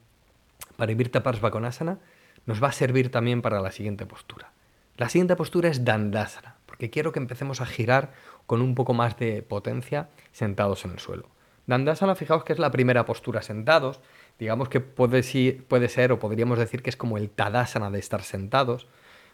Parivirta 0.75 1.23
Parsvakonasana 1.23 1.99
nos 2.45 2.63
va 2.63 2.69
a 2.69 2.73
servir 2.73 3.12
también 3.12 3.41
para 3.41 3.62
la 3.62 3.71
siguiente 3.71 4.05
postura. 4.05 4.51
La 4.97 5.08
siguiente 5.08 5.36
postura 5.36 5.69
es 5.69 5.86
Dandasana, 5.86 6.55
porque 6.65 6.89
quiero 6.89 7.12
que 7.12 7.19
empecemos 7.19 7.62
a 7.62 7.65
girar 7.65 8.13
con 8.47 8.62
un 8.62 8.75
poco 8.75 8.93
más 8.93 9.17
de 9.17 9.43
potencia 9.43 10.10
sentados 10.32 10.84
en 10.84 10.91
el 10.91 10.99
suelo. 10.99 11.29
Dandasana, 11.69 12.15
fijaos 12.15 12.43
que 12.43 12.51
es 12.51 12.58
la 12.58 12.71
primera 12.71 13.05
postura 13.05 13.43
sentados. 13.43 14.01
Digamos 14.39 14.69
que 14.69 14.79
puede, 14.79 15.21
puede 15.67 15.88
ser, 15.88 16.12
o 16.12 16.17
podríamos 16.17 16.58
decir 16.58 16.82
que 16.82 16.89
es 16.89 16.97
como 16.97 17.15
el 17.17 17.29
Tadasana 17.29 17.91
de 17.91 17.99
estar 17.99 18.23
sentados. 18.23 18.88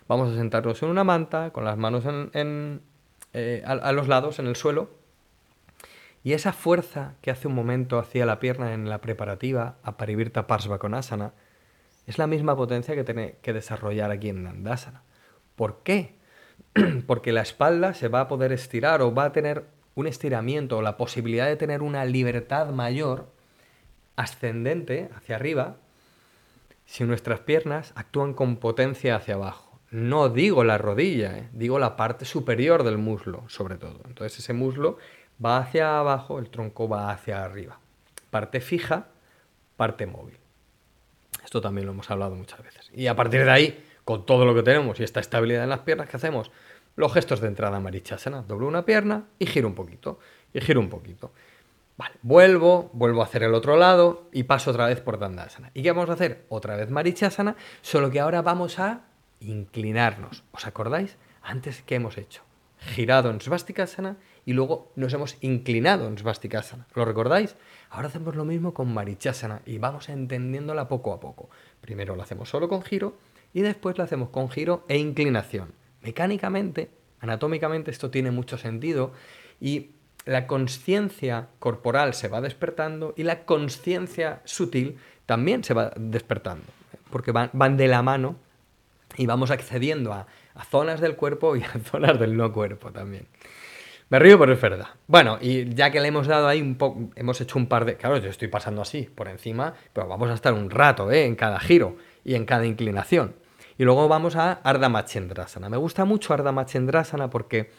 Vamos 0.09 0.33
a 0.33 0.35
sentarnos 0.35 0.83
en 0.83 0.89
una 0.89 1.05
manta, 1.05 1.51
con 1.51 1.63
las 1.63 1.77
manos 1.77 2.03
en, 2.05 2.81
eh, 3.31 3.63
a, 3.65 3.91
los 3.93 4.09
lados, 4.09 4.39
en 4.39 4.47
el 4.47 4.57
suelo. 4.57 4.89
Y 6.25 6.33
esa 6.33 6.51
fuerza 6.51 7.13
que 7.21 7.31
hace 7.31 7.47
un 7.47 7.55
momento 7.55 7.99
hacía 7.99 8.25
la 8.25 8.39
pierna 8.39 8.73
en 8.73 8.89
la 8.89 8.99
preparativa 8.99 9.77
a 9.81 9.95
Parivirta 9.95 10.45
Parsvakonasana 10.45 11.31
es 12.05 12.17
la 12.17 12.27
misma 12.27 12.57
potencia 12.57 12.95
que 12.95 13.05
tiene 13.05 13.37
que 13.41 13.53
desarrollar 13.53 14.11
aquí 14.11 14.27
en 14.27 14.43
Dandasana. 14.43 15.03
¿Por 15.55 15.83
qué? 15.83 16.15
Porque 17.07 17.31
la 17.31 17.41
espalda 17.41 17.93
se 17.93 18.09
va 18.09 18.21
a 18.21 18.27
poder 18.27 18.51
estirar 18.51 19.01
o 19.01 19.13
va 19.13 19.23
a 19.23 19.31
tener 19.31 19.74
un 19.95 20.07
estiramiento 20.07 20.77
o 20.77 20.81
la 20.81 20.97
posibilidad 20.97 21.47
de 21.47 21.55
tener 21.55 21.81
una 21.81 22.05
libertad 22.05 22.69
mayor 22.69 23.27
ascendente 24.15 25.09
hacia 25.15 25.35
arriba 25.35 25.77
si 26.85 27.03
nuestras 27.03 27.39
piernas 27.39 27.93
actúan 27.95 28.33
con 28.33 28.57
potencia 28.57 29.15
hacia 29.15 29.35
abajo. 29.35 29.79
No 29.89 30.29
digo 30.29 30.63
la 30.63 30.77
rodilla, 30.77 31.37
¿eh? 31.37 31.49
digo 31.53 31.79
la 31.79 31.95
parte 31.95 32.25
superior 32.25 32.83
del 32.83 32.97
muslo, 32.97 33.43
sobre 33.47 33.77
todo. 33.77 34.01
Entonces 34.05 34.39
ese 34.39 34.53
muslo 34.53 34.97
va 35.43 35.57
hacia 35.57 35.99
abajo, 35.99 36.39
el 36.39 36.49
tronco 36.49 36.87
va 36.87 37.11
hacia 37.11 37.43
arriba. 37.43 37.79
Parte 38.29 38.61
fija, 38.61 39.07
parte 39.77 40.05
móvil. 40.05 40.37
Esto 41.43 41.61
también 41.61 41.85
lo 41.85 41.93
hemos 41.93 42.09
hablado 42.11 42.35
muchas 42.35 42.61
veces. 42.63 42.91
Y 42.93 43.07
a 43.07 43.15
partir 43.15 43.45
de 43.45 43.51
ahí, 43.51 43.85
con 44.03 44.25
todo 44.25 44.45
lo 44.45 44.53
que 44.53 44.63
tenemos 44.63 44.99
y 44.99 45.03
esta 45.03 45.19
estabilidad 45.19 45.63
en 45.63 45.69
las 45.69 45.79
piernas, 45.79 46.09
¿qué 46.09 46.17
hacemos? 46.17 46.51
Los 46.95 47.13
gestos 47.13 47.41
de 47.41 47.47
entrada 47.47 47.79
marichasana. 47.79 48.41
Doblo 48.41 48.67
una 48.67 48.85
pierna 48.85 49.25
y 49.37 49.45
giro 49.45 49.67
un 49.67 49.75
poquito. 49.75 50.19
y 50.53 50.61
giro 50.61 50.79
un 50.79 50.89
poquito. 50.89 51.31
Vuelvo, 52.21 52.89
vuelvo 52.93 53.21
a 53.21 53.25
hacer 53.25 53.43
el 53.43 53.53
otro 53.53 53.77
lado 53.77 54.27
y 54.31 54.43
paso 54.43 54.71
otra 54.71 54.87
vez 54.87 54.99
por 55.01 55.19
Dandasana. 55.19 55.71
¿Y 55.73 55.83
qué 55.83 55.91
vamos 55.91 56.09
a 56.09 56.13
hacer? 56.13 56.45
Otra 56.49 56.75
vez 56.75 56.89
Marichasana, 56.89 57.55
solo 57.81 58.11
que 58.11 58.19
ahora 58.19 58.41
vamos 58.41 58.79
a 58.79 59.01
inclinarnos. 59.39 60.43
¿Os 60.51 60.65
acordáis? 60.67 61.17
Antes, 61.41 61.83
¿qué 61.85 61.95
hemos 61.95 62.17
hecho? 62.17 62.41
Girado 62.79 63.29
en 63.29 63.39
Svastikasana 63.39 64.17
y 64.45 64.53
luego 64.53 64.91
nos 64.95 65.13
hemos 65.13 65.37
inclinado 65.41 66.07
en 66.07 66.17
Svastikasana. 66.17 66.87
¿Lo 66.93 67.05
recordáis? 67.05 67.55
Ahora 67.89 68.07
hacemos 68.07 68.35
lo 68.35 68.43
mismo 68.43 68.73
con 68.73 68.93
Marichasana 68.93 69.61
y 69.65 69.77
vamos 69.77 70.09
entendiéndola 70.09 70.87
poco 70.87 71.13
a 71.13 71.19
poco. 71.19 71.49
Primero 71.81 72.15
lo 72.15 72.23
hacemos 72.23 72.49
solo 72.49 72.67
con 72.67 72.81
giro 72.81 73.17
y 73.53 73.61
después 73.61 73.97
lo 73.97 74.03
hacemos 74.03 74.29
con 74.29 74.49
giro 74.49 74.83
e 74.89 74.97
inclinación. 74.97 75.73
Mecánicamente, 76.05 76.91
anatómicamente 77.19 77.89
esto 77.89 78.11
tiene 78.11 78.29
mucho 78.29 78.59
sentido 78.59 79.11
y 79.59 79.89
la 80.25 80.45
conciencia 80.45 81.47
corporal 81.57 82.13
se 82.13 82.27
va 82.27 82.41
despertando 82.41 83.15
y 83.17 83.23
la 83.23 83.45
conciencia 83.45 84.41
sutil 84.45 84.97
también 85.25 85.63
se 85.63 85.73
va 85.73 85.91
despertando, 85.95 86.65
porque 87.09 87.31
van, 87.31 87.77
de 87.77 87.87
la 87.87 88.03
mano 88.03 88.35
y 89.17 89.25
vamos 89.25 89.49
accediendo 89.49 90.13
a, 90.13 90.27
a 90.53 90.63
zonas 90.65 91.01
del 91.01 91.15
cuerpo 91.15 91.55
y 91.55 91.63
a 91.63 91.71
zonas 91.83 92.19
del 92.19 92.37
no 92.37 92.53
cuerpo 92.53 92.91
también. 92.91 93.25
Me 94.09 94.19
río, 94.19 94.37
pero 94.37 94.53
es 94.53 94.61
verdad. 94.61 94.89
Bueno, 95.07 95.39
y 95.41 95.73
ya 95.73 95.89
que 95.89 95.99
le 95.99 96.09
hemos 96.09 96.27
dado 96.27 96.47
ahí 96.47 96.61
un 96.61 96.75
poco, 96.75 97.09
hemos 97.15 97.41
hecho 97.41 97.57
un 97.57 97.65
par 97.65 97.85
de... 97.85 97.97
Claro, 97.97 98.17
yo 98.17 98.29
estoy 98.29 98.47
pasando 98.47 98.83
así, 98.83 99.09
por 99.15 99.27
encima, 99.27 99.73
pero 99.91 100.07
vamos 100.07 100.29
a 100.29 100.35
estar 100.35 100.53
un 100.53 100.69
rato, 100.69 101.11
¿eh? 101.11 101.25
En 101.25 101.35
cada 101.35 101.59
giro 101.59 101.97
y 102.23 102.35
en 102.35 102.45
cada 102.45 102.67
inclinación. 102.67 103.33
Y 103.77 103.83
luego 103.83 104.07
vamos 104.07 104.35
a 104.35 104.53
Ardha 104.53 104.89
Machendrasana. 104.89 105.69
Me 105.69 105.77
gusta 105.77 106.05
mucho 106.05 106.33
Ardha 106.33 106.51
Machendrasana 106.51 107.29
porque 107.29 107.71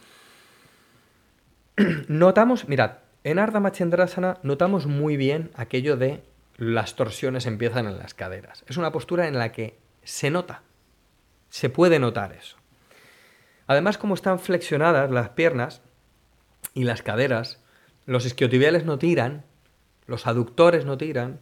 notamos, 2.09 2.69
mirad, 2.69 2.99
en 3.25 3.39
Ardha 3.39 3.61
Machendrasana 3.61 4.39
notamos 4.43 4.87
muy 4.87 5.17
bien 5.17 5.51
aquello 5.55 5.97
de 5.97 6.23
las 6.57 6.97
torsiones 6.97 7.47
empiezan 7.47 7.87
en 7.87 7.99
las 7.99 8.15
caderas. 8.15 8.65
Es 8.67 8.77
una 8.77 8.93
postura 8.93 9.29
en 9.29 9.39
la 9.39 9.53
que 9.53 9.79
se 10.03 10.31
nota, 10.31 10.63
se 11.51 11.69
puede 11.69 11.99
notar 11.99 12.33
eso. 12.33 12.57
Además, 13.67 13.99
como 13.99 14.15
están 14.15 14.39
flexionadas 14.39 15.11
las 15.11 15.31
piernas 15.31 15.83
y 16.73 16.85
las 16.85 17.03
caderas, 17.03 17.61
los 18.07 18.25
isquiotibiales 18.25 18.85
no 18.85 18.99
tiran, 18.99 19.45
los 20.07 20.27
aductores 20.27 20.85
no 20.85 20.97
tiran, 20.97 21.41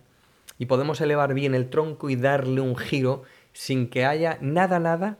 y 0.59 0.67
podemos 0.67 1.01
elevar 1.01 1.35
bien 1.35 1.55
el 1.55 1.69
tronco 1.69 2.11
y 2.11 2.17
darle 2.17 2.61
un 2.61 2.77
giro 2.77 3.25
sin 3.55 3.89
que 3.89 4.05
haya 4.05 4.37
nada, 4.43 4.79
nada 4.79 5.19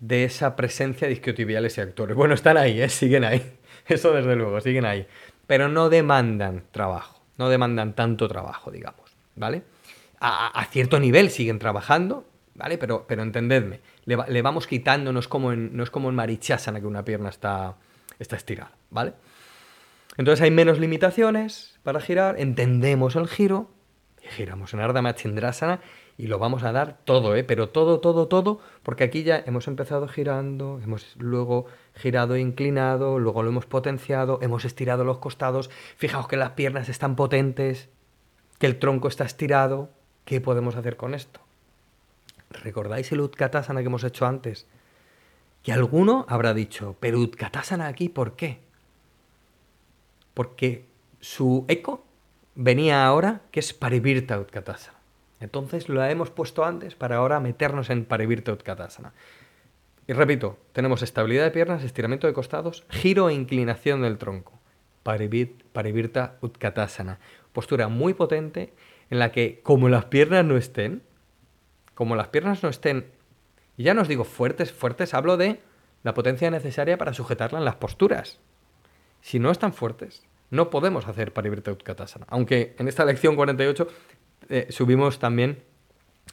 de 0.00 0.24
esa 0.24 0.56
presencia 0.56 1.06
de 1.06 1.14
isquiotibiales 1.14 1.78
y 1.78 1.80
actores. 1.80 2.14
Bueno, 2.14 2.34
están 2.34 2.58
ahí, 2.58 2.80
¿eh? 2.82 2.90
siguen 2.90 3.24
ahí. 3.24 3.56
Eso 3.88 4.12
desde 4.12 4.36
luego, 4.36 4.60
siguen 4.60 4.84
ahí. 4.84 5.06
Pero 5.46 5.68
no 5.68 5.88
demandan 5.88 6.64
trabajo, 6.72 7.22
no 7.38 7.48
demandan 7.48 7.94
tanto 7.94 8.28
trabajo, 8.28 8.70
digamos, 8.70 9.16
¿vale? 9.36 9.62
A, 10.18 10.66
cierto 10.70 10.98
nivel 10.98 11.30
siguen 11.30 11.58
trabajando, 11.58 12.26
¿vale? 12.54 12.78
Pero, 12.78 13.06
pero 13.06 13.22
entendedme, 13.22 13.80
le, 14.06 14.42
vamos 14.42 14.66
quitando, 14.66 15.12
no 15.12 15.20
es 15.20 15.28
como 15.28 15.52
en, 15.52 15.76
no 15.76 15.84
es 15.84 15.90
como 15.90 16.08
en 16.08 16.16
Marichasana 16.16 16.80
que 16.80 16.86
una 16.86 17.04
pierna 17.04 17.28
está, 17.28 17.76
está 18.18 18.34
estirada, 18.34 18.72
¿vale? 18.90 19.12
Entonces 20.16 20.42
hay 20.42 20.50
menos 20.50 20.80
limitaciones 20.80 21.78
para 21.82 22.00
girar, 22.00 22.40
entendemos 22.40 23.14
el 23.14 23.28
giro, 23.28 23.70
y 24.24 24.28
giramos 24.28 24.74
en 24.74 24.80
Ardha 24.80 25.02
Machendrasana 25.02 25.80
y 26.18 26.28
lo 26.28 26.38
vamos 26.38 26.62
a 26.62 26.72
dar 26.72 26.98
todo, 27.04 27.36
¿eh? 27.36 27.44
pero 27.44 27.68
todo, 27.68 28.00
todo, 28.00 28.26
todo, 28.26 28.60
porque 28.82 29.04
aquí 29.04 29.22
ya 29.22 29.42
hemos 29.46 29.68
empezado 29.68 30.08
girando, 30.08 30.80
hemos 30.82 31.16
luego 31.16 31.66
girado 31.94 32.36
inclinado, 32.36 33.18
luego 33.18 33.42
lo 33.42 33.50
hemos 33.50 33.66
potenciado, 33.66 34.38
hemos 34.40 34.64
estirado 34.64 35.04
los 35.04 35.18
costados, 35.18 35.70
fijaos 35.96 36.26
que 36.26 36.36
las 36.36 36.52
piernas 36.52 36.88
están 36.88 37.16
potentes, 37.16 37.90
que 38.58 38.66
el 38.66 38.78
tronco 38.78 39.08
está 39.08 39.24
estirado, 39.24 39.90
¿qué 40.24 40.40
podemos 40.40 40.76
hacer 40.76 40.96
con 40.96 41.14
esto? 41.14 41.40
¿Recordáis 42.48 43.12
el 43.12 43.20
Utkatasana 43.20 43.80
que 43.80 43.86
hemos 43.86 44.04
hecho 44.04 44.24
antes? 44.24 44.66
Que 45.62 45.72
alguno 45.72 46.24
habrá 46.28 46.54
dicho, 46.54 46.96
pero 46.98 47.18
Utkatasana 47.18 47.88
aquí, 47.88 48.08
¿por 48.08 48.36
qué? 48.36 48.60
Porque 50.32 50.86
su 51.20 51.66
eco 51.68 52.04
venía 52.54 53.04
ahora, 53.06 53.42
que 53.50 53.60
es 53.60 53.74
Parivirta 53.74 54.38
Utkatasana. 54.38 54.95
Entonces 55.40 55.88
lo 55.88 56.02
hemos 56.04 56.30
puesto 56.30 56.64
antes 56.64 56.94
para 56.94 57.16
ahora 57.16 57.40
meternos 57.40 57.90
en 57.90 58.04
Parivirta 58.04 58.52
Utkatasana. 58.52 59.12
Y 60.06 60.12
repito, 60.12 60.58
tenemos 60.72 61.02
estabilidad 61.02 61.44
de 61.44 61.50
piernas, 61.50 61.82
estiramiento 61.82 62.26
de 62.26 62.32
costados, 62.32 62.84
giro 62.88 63.28
e 63.28 63.34
inclinación 63.34 64.02
del 64.02 64.18
tronco. 64.18 64.58
Parivirta 65.02 66.36
Utkatasana. 66.40 67.18
Postura 67.52 67.88
muy 67.88 68.14
potente 68.14 68.72
en 69.10 69.18
la 69.18 69.32
que, 69.32 69.60
como 69.62 69.88
las 69.88 70.06
piernas 70.06 70.44
no 70.44 70.56
estén, 70.56 71.02
como 71.94 72.16
las 72.16 72.28
piernas 72.28 72.62
no 72.62 72.68
estén, 72.68 73.06
y 73.76 73.84
ya 73.84 73.94
no 73.94 74.02
os 74.02 74.08
digo 74.08 74.24
fuertes, 74.24 74.72
fuertes, 74.72 75.14
hablo 75.14 75.36
de 75.36 75.60
la 76.02 76.14
potencia 76.14 76.50
necesaria 76.50 76.98
para 76.98 77.12
sujetarla 77.12 77.58
en 77.58 77.64
las 77.64 77.76
posturas. 77.76 78.38
Si 79.20 79.38
no 79.38 79.50
están 79.50 79.72
fuertes, 79.72 80.22
no 80.50 80.70
podemos 80.70 81.08
hacer 81.08 81.32
Parivirta 81.32 81.72
Utkatasana. 81.72 82.26
Aunque 82.28 82.74
en 82.78 82.88
esta 82.88 83.04
lección 83.04 83.36
48 83.36 83.88
eh, 84.48 84.66
subimos 84.70 85.18
también 85.18 85.62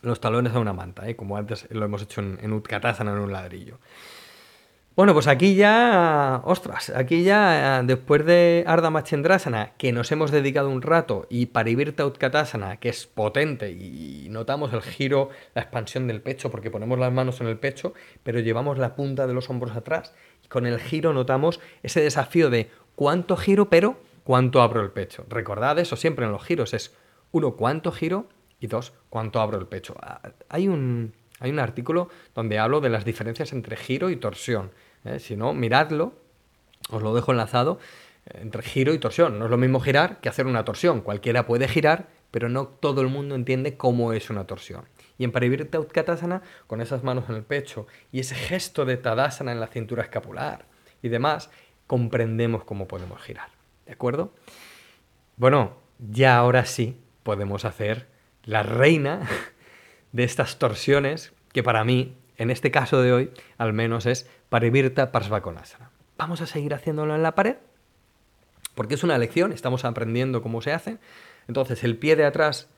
los 0.01 0.19
talones 0.19 0.53
a 0.53 0.59
una 0.59 0.73
manta, 0.73 1.07
¿eh? 1.07 1.15
como 1.15 1.37
antes 1.37 1.67
lo 1.71 1.85
hemos 1.85 2.01
hecho 2.01 2.21
en, 2.21 2.39
en 2.41 2.51
en 2.51 3.07
un 3.09 3.31
ladrillo. 3.31 3.79
Bueno, 4.95 5.15
pues 5.15 5.25
aquí 5.25 5.55
ya, 5.55 6.41
ostras, 6.43 6.91
aquí 6.95 7.23
ya 7.23 7.81
después 7.81 8.23
de 8.27 8.63
Ardha 8.67 8.91
Machendrasana, 8.91 9.71
que 9.75 9.91
nos 9.91 10.11
hemos 10.11 10.29
dedicado 10.29 10.69
un 10.69 10.83
rato, 10.83 11.25
y 11.31 11.47
Parivirta 11.47 12.05
Utkatasana, 12.05 12.77
que 12.77 12.89
es 12.89 13.07
potente, 13.07 13.71
y 13.71 14.27
notamos 14.29 14.71
el 14.71 14.83
giro, 14.83 15.29
la 15.55 15.63
expansión 15.63 16.05
del 16.05 16.21
pecho, 16.21 16.51
porque 16.51 16.69
ponemos 16.69 16.99
las 16.99 17.11
manos 17.11 17.41
en 17.41 17.47
el 17.47 17.57
pecho, 17.57 17.95
pero 18.21 18.39
llevamos 18.39 18.77
la 18.77 18.95
punta 18.95 19.25
de 19.25 19.33
los 19.33 19.49
hombros 19.49 19.75
atrás, 19.75 20.13
y 20.43 20.47
con 20.47 20.67
el 20.67 20.79
giro 20.79 21.11
notamos 21.11 21.59
ese 21.81 22.01
desafío 22.01 22.51
de 22.51 22.69
cuánto 22.95 23.35
giro, 23.35 23.71
pero 23.71 23.97
cuánto 24.23 24.61
abro 24.61 24.81
el 24.81 24.91
pecho. 24.91 25.25
Recordad 25.27 25.79
eso 25.79 25.95
siempre 25.95 26.27
en 26.27 26.31
los 26.31 26.43
giros, 26.43 26.75
es 26.75 26.95
uno, 27.33 27.55
cuánto 27.55 27.91
giro 27.91 28.29
y 28.59 28.67
dos, 28.67 28.93
cuánto 29.09 29.41
abro 29.41 29.59
el 29.59 29.67
pecho. 29.67 29.95
Ah, 30.01 30.21
hay 30.47 30.69
un, 30.69 31.13
hay 31.39 31.51
un 31.51 31.59
artículo 31.59 32.09
donde 32.33 32.59
hablo 32.59 32.79
de 32.79 32.89
las 32.89 33.03
diferencias 33.03 33.51
entre 33.51 33.75
giro 33.75 34.09
y 34.09 34.15
torsión. 34.15 34.71
¿eh? 35.03 35.19
Si 35.19 35.35
no, 35.35 35.53
miradlo, 35.53 36.13
os 36.89 37.01
lo 37.01 37.13
dejo 37.13 37.31
enlazado, 37.31 37.79
eh, 38.27 38.39
entre 38.41 38.61
giro 38.63 38.93
y 38.93 38.99
torsión. 38.99 39.39
No 39.39 39.45
es 39.45 39.51
lo 39.51 39.57
mismo 39.57 39.79
girar 39.79 40.21
que 40.21 40.29
hacer 40.29 40.45
una 40.45 40.63
torsión. 40.63 41.01
Cualquiera 41.01 41.45
puede 41.45 41.67
girar, 41.67 42.07
pero 42.29 42.49
no 42.49 42.67
todo 42.67 43.01
el 43.01 43.07
mundo 43.07 43.35
entiende 43.35 43.77
cómo 43.77 44.13
es 44.13 44.29
una 44.29 44.45
torsión. 44.45 44.85
Y 45.17 45.23
en 45.23 45.31
Parivirta 45.31 45.79
Utkatasana, 45.79 46.43
con 46.67 46.81
esas 46.81 47.03
manos 47.03 47.25
en 47.29 47.35
el 47.35 47.43
pecho 47.43 47.87
y 48.11 48.19
ese 48.19 48.35
gesto 48.35 48.85
de 48.85 48.97
Tadasana 48.97 49.51
en 49.51 49.59
la 49.59 49.67
cintura 49.67 50.03
escapular 50.03 50.65
y 51.01 51.09
demás, 51.09 51.49
comprendemos 51.87 52.63
cómo 52.63 52.87
podemos 52.87 53.21
girar. 53.21 53.49
¿De 53.87 53.93
acuerdo? 53.93 54.33
Bueno, 55.35 55.73
ya 55.97 56.37
ahora 56.37 56.65
sí 56.65 57.02
podemos 57.23 57.65
hacer 57.65 58.07
la 58.43 58.63
reina 58.63 59.21
de 60.11 60.23
estas 60.23 60.59
torsiones, 60.59 61.33
que 61.51 61.63
para 61.63 61.83
mí, 61.83 62.15
en 62.37 62.49
este 62.49 62.71
caso 62.71 63.01
de 63.01 63.13
hoy, 63.13 63.31
al 63.57 63.73
menos 63.73 64.05
es 64.05 64.29
Parivirta 64.49 65.11
Parsvakonasana. 65.11 65.89
Vamos 66.17 66.41
a 66.41 66.47
seguir 66.47 66.73
haciéndolo 66.73 67.15
en 67.15 67.23
la 67.23 67.35
pared, 67.35 67.57
porque 68.75 68.95
es 68.95 69.03
una 69.03 69.17
lección, 69.17 69.51
estamos 69.51 69.85
aprendiendo 69.85 70.41
cómo 70.41 70.61
se 70.61 70.71
hace. 70.71 70.97
Entonces, 71.47 71.83
el 71.83 71.97
pie 71.97 72.15
de 72.15 72.25
atrás 72.25 72.69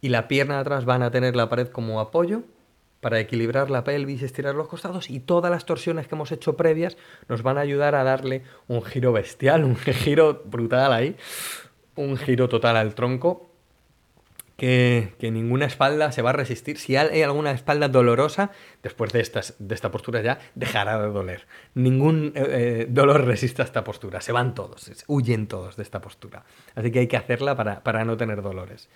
y 0.00 0.08
la 0.08 0.28
pierna 0.28 0.54
de 0.54 0.60
atrás 0.62 0.84
van 0.84 1.02
a 1.02 1.10
tener 1.10 1.36
la 1.36 1.48
pared 1.48 1.68
como 1.68 2.00
apoyo 2.00 2.42
para 3.00 3.18
equilibrar 3.18 3.70
la 3.70 3.84
pelvis, 3.84 4.22
estirar 4.22 4.54
los 4.54 4.68
costados 4.68 5.08
y 5.10 5.20
todas 5.20 5.50
las 5.50 5.64
torsiones 5.64 6.06
que 6.06 6.14
hemos 6.14 6.32
hecho 6.32 6.56
previas 6.56 6.96
nos 7.28 7.42
van 7.42 7.56
a 7.56 7.62
ayudar 7.62 7.94
a 7.94 8.04
darle 8.04 8.42
un 8.68 8.82
giro 8.82 9.12
bestial, 9.12 9.64
un 9.64 9.76
giro 9.76 10.42
brutal 10.44 10.92
ahí, 10.92 11.16
un 11.96 12.16
giro 12.16 12.48
total 12.48 12.76
al 12.76 12.94
tronco 12.94 13.49
que, 14.60 15.30
ninguna 15.32 15.64
espalda 15.64 16.12
se 16.12 16.20
va 16.20 16.30
a 16.30 16.32
resistir. 16.34 16.76
Si 16.76 16.94
hay 16.94 17.22
alguna 17.22 17.50
espalda 17.52 17.88
dolorosa, 17.88 18.50
después 18.82 19.10
de, 19.10 19.20
esta 19.20 19.90
postura 19.90 20.20
ya 20.20 20.38
dejará 20.54 21.00
de 21.00 21.08
doler. 21.08 21.46
Ningún 21.74 22.32
eh, 22.34 22.44
eh, 22.82 22.86
dolor 22.90 23.24
resiste 23.24 23.62
a 23.62 23.64
esta 23.64 23.84
postura. 23.84 24.20
Se 24.20 24.32
van 24.32 24.54
todos, 24.54 24.90
huyen 25.06 25.46
todos 25.46 25.76
de 25.76 25.82
esta 25.82 26.02
postura. 26.02 26.44
Así 26.74 26.90
que 26.90 26.98
hay 26.98 27.06
que 27.06 27.16
hacerla 27.16 27.56
para, 27.56 27.82
para 27.82 28.04
no 28.04 28.18
tener 28.18 28.42
dolores. 28.42 28.90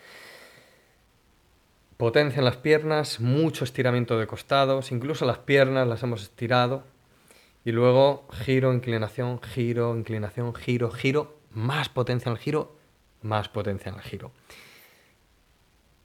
Potencia 1.97 2.41
en 2.41 2.45
las 2.45 2.59
piernas, 2.59 3.21
mucho 3.21 3.65
estiramiento 3.65 4.19
de 4.19 4.27
costados, 4.27 4.93
incluso 4.93 5.25
las 5.25 5.39
piernas 5.39 5.89
las 5.89 6.03
hemos 6.03 6.23
estirado. 6.23 6.85
Y 7.65 7.73
luego 7.73 8.29
giro, 8.45 8.75
inclinación, 8.75 9.41
giro, 9.41 9.97
inclinación, 9.97 10.55
giro, 10.55 10.91
giro, 10.91 11.39
más 11.53 11.89
potencia 11.89 12.29
en 12.29 12.37
el 12.37 12.43
giro, 12.43 12.77
más 13.23 13.49
potencia 13.49 13.89
en 13.89 13.95
el 13.95 14.03
giro 14.03 14.31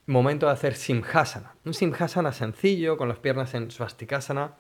momento 0.10 0.48
de 0.48 0.54
hacer 0.54 0.76
Simhasana. 0.76 1.54
Un 1.66 1.74
Simhasana 1.74 2.32
sencillo, 2.32 2.98
con 2.98 3.10
las 3.10 3.20
piernas 3.20 3.54
en 3.54 3.72
Svastikasana. 3.72 4.54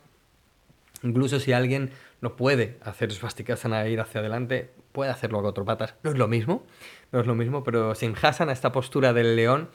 Incluso 1.03 1.39
si 1.39 1.53
alguien 1.53 1.91
no 2.21 2.35
puede 2.35 2.77
hacer 2.81 3.11
Svastikasana 3.11 3.85
e 3.85 3.91
ir 3.91 3.99
hacia 3.99 4.21
adelante, 4.21 4.71
puede 4.91 5.11
hacerlo 5.11 5.39
a 5.39 5.41
cuatro 5.41 5.65
patas. 5.65 5.95
No 6.03 6.11
es 6.11 6.17
lo 6.17 6.27
mismo, 6.27 6.65
no 7.11 7.19
es 7.19 7.27
lo 7.27 7.35
mismo, 7.35 7.63
pero 7.63 7.95
Simhasana, 7.95 8.51
esta 8.51 8.71
postura 8.71 9.13
del 9.13 9.35
león, 9.35 9.69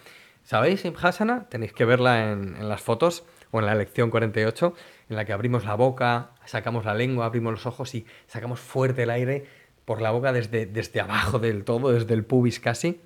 ¿sabéis 0.44 0.82
Simhasana? 0.82 1.48
Tenéis 1.48 1.72
que 1.72 1.84
verla 1.84 2.30
en, 2.30 2.56
en 2.56 2.68
las 2.68 2.82
fotos 2.82 3.24
o 3.50 3.58
en 3.60 3.66
la 3.66 3.74
lección 3.74 4.10
48, 4.10 4.74
en 5.08 5.16
la 5.16 5.24
que 5.24 5.32
abrimos 5.32 5.64
la 5.64 5.74
boca, 5.74 6.30
sacamos 6.44 6.84
la 6.84 6.94
lengua, 6.94 7.26
abrimos 7.26 7.52
los 7.52 7.66
ojos 7.66 7.94
y 7.94 8.06
sacamos 8.26 8.60
fuerte 8.60 9.04
el 9.04 9.10
aire 9.10 9.46
por 9.84 10.00
la 10.00 10.10
boca 10.10 10.32
desde, 10.32 10.66
desde 10.66 11.00
abajo 11.00 11.38
del 11.38 11.64
todo, 11.64 11.92
desde 11.92 12.14
el 12.14 12.24
pubis 12.24 12.60
casi. 12.60 13.00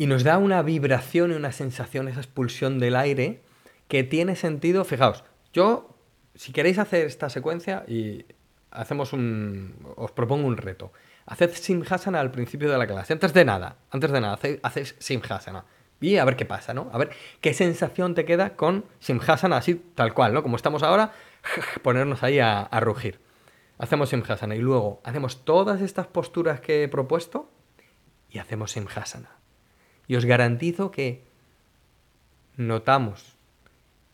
Y 0.00 0.06
nos 0.06 0.24
da 0.24 0.38
una 0.38 0.62
vibración 0.62 1.30
y 1.30 1.34
una 1.34 1.52
sensación, 1.52 2.08
esa 2.08 2.20
expulsión 2.20 2.78
del 2.78 2.96
aire, 2.96 3.42
que 3.86 4.02
tiene 4.02 4.34
sentido. 4.34 4.86
Fijaos, 4.86 5.24
yo, 5.52 5.94
si 6.34 6.52
queréis 6.52 6.78
hacer 6.78 7.04
esta 7.04 7.28
secuencia 7.28 7.84
y 7.86 8.24
hacemos 8.70 9.12
un. 9.12 9.74
os 9.96 10.10
propongo 10.12 10.48
un 10.48 10.56
reto. 10.56 10.90
Haced 11.26 11.50
Simhasana 11.52 12.18
al 12.18 12.30
principio 12.30 12.70
de 12.70 12.78
la 12.78 12.86
clase. 12.86 13.12
Antes 13.12 13.34
de 13.34 13.44
nada, 13.44 13.76
antes 13.90 14.10
de 14.10 14.22
nada, 14.22 14.38
haced 14.62 14.86
Simhasana. 14.98 15.66
Y 16.00 16.16
a 16.16 16.24
ver 16.24 16.36
qué 16.36 16.46
pasa, 16.46 16.72
¿no? 16.72 16.88
A 16.94 16.96
ver 16.96 17.10
qué 17.42 17.52
sensación 17.52 18.14
te 18.14 18.24
queda 18.24 18.56
con 18.56 18.86
Simhasana 19.00 19.58
así, 19.58 19.84
tal 19.94 20.14
cual, 20.14 20.32
¿no? 20.32 20.42
Como 20.42 20.56
estamos 20.56 20.82
ahora, 20.82 21.12
ponernos 21.82 22.22
ahí 22.22 22.38
a, 22.38 22.62
a 22.62 22.80
rugir. 22.80 23.20
Hacemos 23.76 24.08
Simhasana 24.08 24.56
y 24.56 24.60
luego 24.60 25.02
hacemos 25.04 25.44
todas 25.44 25.82
estas 25.82 26.06
posturas 26.06 26.62
que 26.62 26.84
he 26.84 26.88
propuesto 26.88 27.50
y 28.30 28.38
hacemos 28.38 28.72
Simhasana. 28.72 29.39
Y 30.10 30.16
os 30.16 30.24
garantizo 30.24 30.90
que 30.90 31.22
notamos 32.56 33.36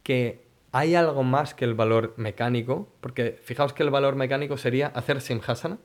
que 0.03 0.45
hay 0.71 0.95
algo 0.95 1.23
más 1.23 1.55
que 1.55 1.65
el 1.65 1.73
valor 1.73 2.13
mecánico, 2.19 2.87
porque 3.01 3.41
fijaos 3.43 3.73
que 3.73 3.83
el 3.83 3.89
valor 3.89 4.15
mecánico 4.15 4.59
sería 4.59 4.89
hacer 4.89 5.23
Simhasana, 5.23 5.79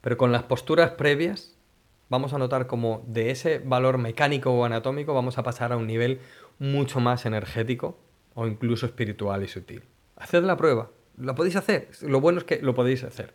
pero 0.00 0.16
con 0.16 0.32
las 0.32 0.44
posturas 0.44 0.92
previas 0.92 1.54
vamos 2.08 2.32
a 2.32 2.38
notar 2.38 2.66
como 2.66 3.04
de 3.06 3.30
ese 3.30 3.58
valor 3.58 3.98
mecánico 3.98 4.50
o 4.50 4.64
anatómico 4.64 5.12
vamos 5.12 5.36
a 5.36 5.42
pasar 5.42 5.74
a 5.74 5.76
un 5.76 5.86
nivel 5.86 6.20
mucho 6.58 7.00
más 7.00 7.26
energético 7.26 7.98
o 8.32 8.46
incluso 8.46 8.86
espiritual 8.86 9.42
y 9.42 9.48
sutil. 9.48 9.82
Haced 10.16 10.42
la 10.42 10.56
prueba, 10.56 10.90
lo 11.18 11.34
podéis 11.34 11.56
hacer, 11.56 11.90
lo 12.00 12.18
bueno 12.22 12.38
es 12.38 12.44
que 12.44 12.62
lo 12.62 12.74
podéis 12.74 13.04
hacer. 13.04 13.34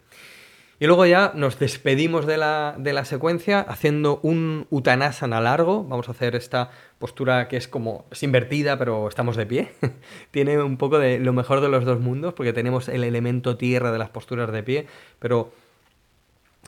Y 0.81 0.87
luego 0.87 1.05
ya 1.05 1.33
nos 1.35 1.59
despedimos 1.59 2.25
de 2.25 2.37
la, 2.37 2.75
de 2.77 2.93
la, 2.93 3.03
secuencia 3.03 3.59
haciendo 3.59 4.21
un 4.23 4.65
Uttanasana 4.69 5.41
largo. 5.41 5.83
Vamos 5.83 6.07
a 6.07 6.11
hacer 6.11 6.37
esta 6.37 6.71
postura 6.99 7.49
que 7.49 7.57
es 7.57 7.67
como 7.67 8.05
es 8.11 8.23
invertida, 8.23 8.77
pero 8.77 9.09
estamos 9.09 9.35
de 9.35 9.45
pie. 9.45 9.73
Tiene 10.31 10.57
un 10.63 10.77
poco 10.77 10.97
de 10.97 11.19
lo 11.19 11.33
mejor 11.33 11.59
de 11.59 11.67
los 11.67 11.83
dos 11.83 11.99
mundos, 11.99 12.33
porque 12.33 12.53
tenemos 12.53 12.87
el 12.87 13.03
elemento 13.03 13.57
tierra 13.57 13.91
de 13.91 13.97
las 13.97 14.09
posturas 14.09 14.53
de 14.53 14.63
pie, 14.63 14.87
pero 15.19 15.51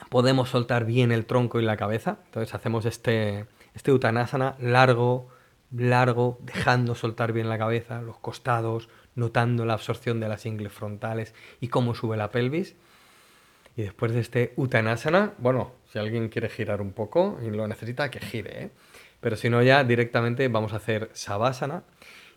podemos 0.10 0.50
soltar 0.50 0.84
bien 0.84 1.14
el 1.14 1.26
tronco 1.26 1.62
y 1.62 1.64
la 1.64 1.78
cabeza. 1.78 2.18
Entonces 2.26 2.54
hacemos 2.54 2.84
este, 2.84 3.46
este 3.76 3.94
Uttanasana 3.94 4.58
largo, 4.60 5.30
largo, 5.72 6.38
dejando 6.42 6.96
soltar 6.96 7.32
bien 7.32 7.48
la 7.48 7.58
cabeza, 7.58 8.02
los 8.02 8.18
costados, 8.18 8.90
notando 9.16 9.66
la 9.66 9.74
absorción 9.74 10.20
de 10.20 10.28
las 10.28 10.46
ingles 10.46 10.74
frontales 10.74 11.34
y 11.62 11.70
cómo 11.70 11.96
sube 11.96 12.18
la 12.18 12.30
pelvis. 12.30 12.76
Y 13.82 13.86
después 13.86 14.14
de 14.14 14.20
este 14.20 14.54
Uttanasana, 14.58 15.34
bueno, 15.40 15.72
si 15.92 15.98
alguien 15.98 16.30
quiere 16.30 16.50
girar 16.50 16.82
un 16.82 16.92
poco 16.92 17.40
y 17.42 17.50
lo 17.50 17.68
necesita, 17.68 18.12
que 18.12 18.20
gire, 18.20 18.66
¿eh? 18.66 18.70
Pero 19.20 19.36
si 19.36 19.50
no, 19.50 19.64
ya 19.64 19.84
directamente 19.84 20.48
vamos 20.50 20.74
a 20.74 20.76
hacer 20.76 21.10
Savasana. 21.14 21.82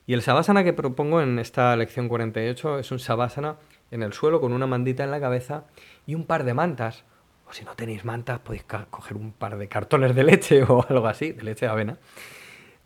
Y 0.06 0.14
el 0.14 0.22
Savasana 0.22 0.64
que 0.64 0.72
propongo 0.72 1.20
en 1.20 1.38
esta 1.38 1.76
lección 1.76 2.08
48 2.08 2.78
es 2.78 2.90
un 2.92 2.98
Savasana 2.98 3.56
en 3.90 4.02
el 4.02 4.14
suelo 4.14 4.40
con 4.40 4.54
una 4.54 4.66
mandita 4.66 5.04
en 5.04 5.10
la 5.10 5.20
cabeza 5.20 5.64
y 6.06 6.14
un 6.14 6.24
par 6.24 6.44
de 6.44 6.54
mantas. 6.54 7.04
O 7.46 7.52
si 7.52 7.62
no 7.66 7.74
tenéis 7.74 8.06
mantas, 8.06 8.38
podéis 8.38 8.64
coger 8.64 9.14
un 9.18 9.32
par 9.32 9.58
de 9.58 9.68
cartones 9.68 10.14
de 10.14 10.24
leche 10.24 10.62
o 10.66 10.86
algo 10.88 11.06
así, 11.08 11.32
de 11.32 11.42
leche 11.42 11.66
de 11.66 11.72
avena 11.72 11.98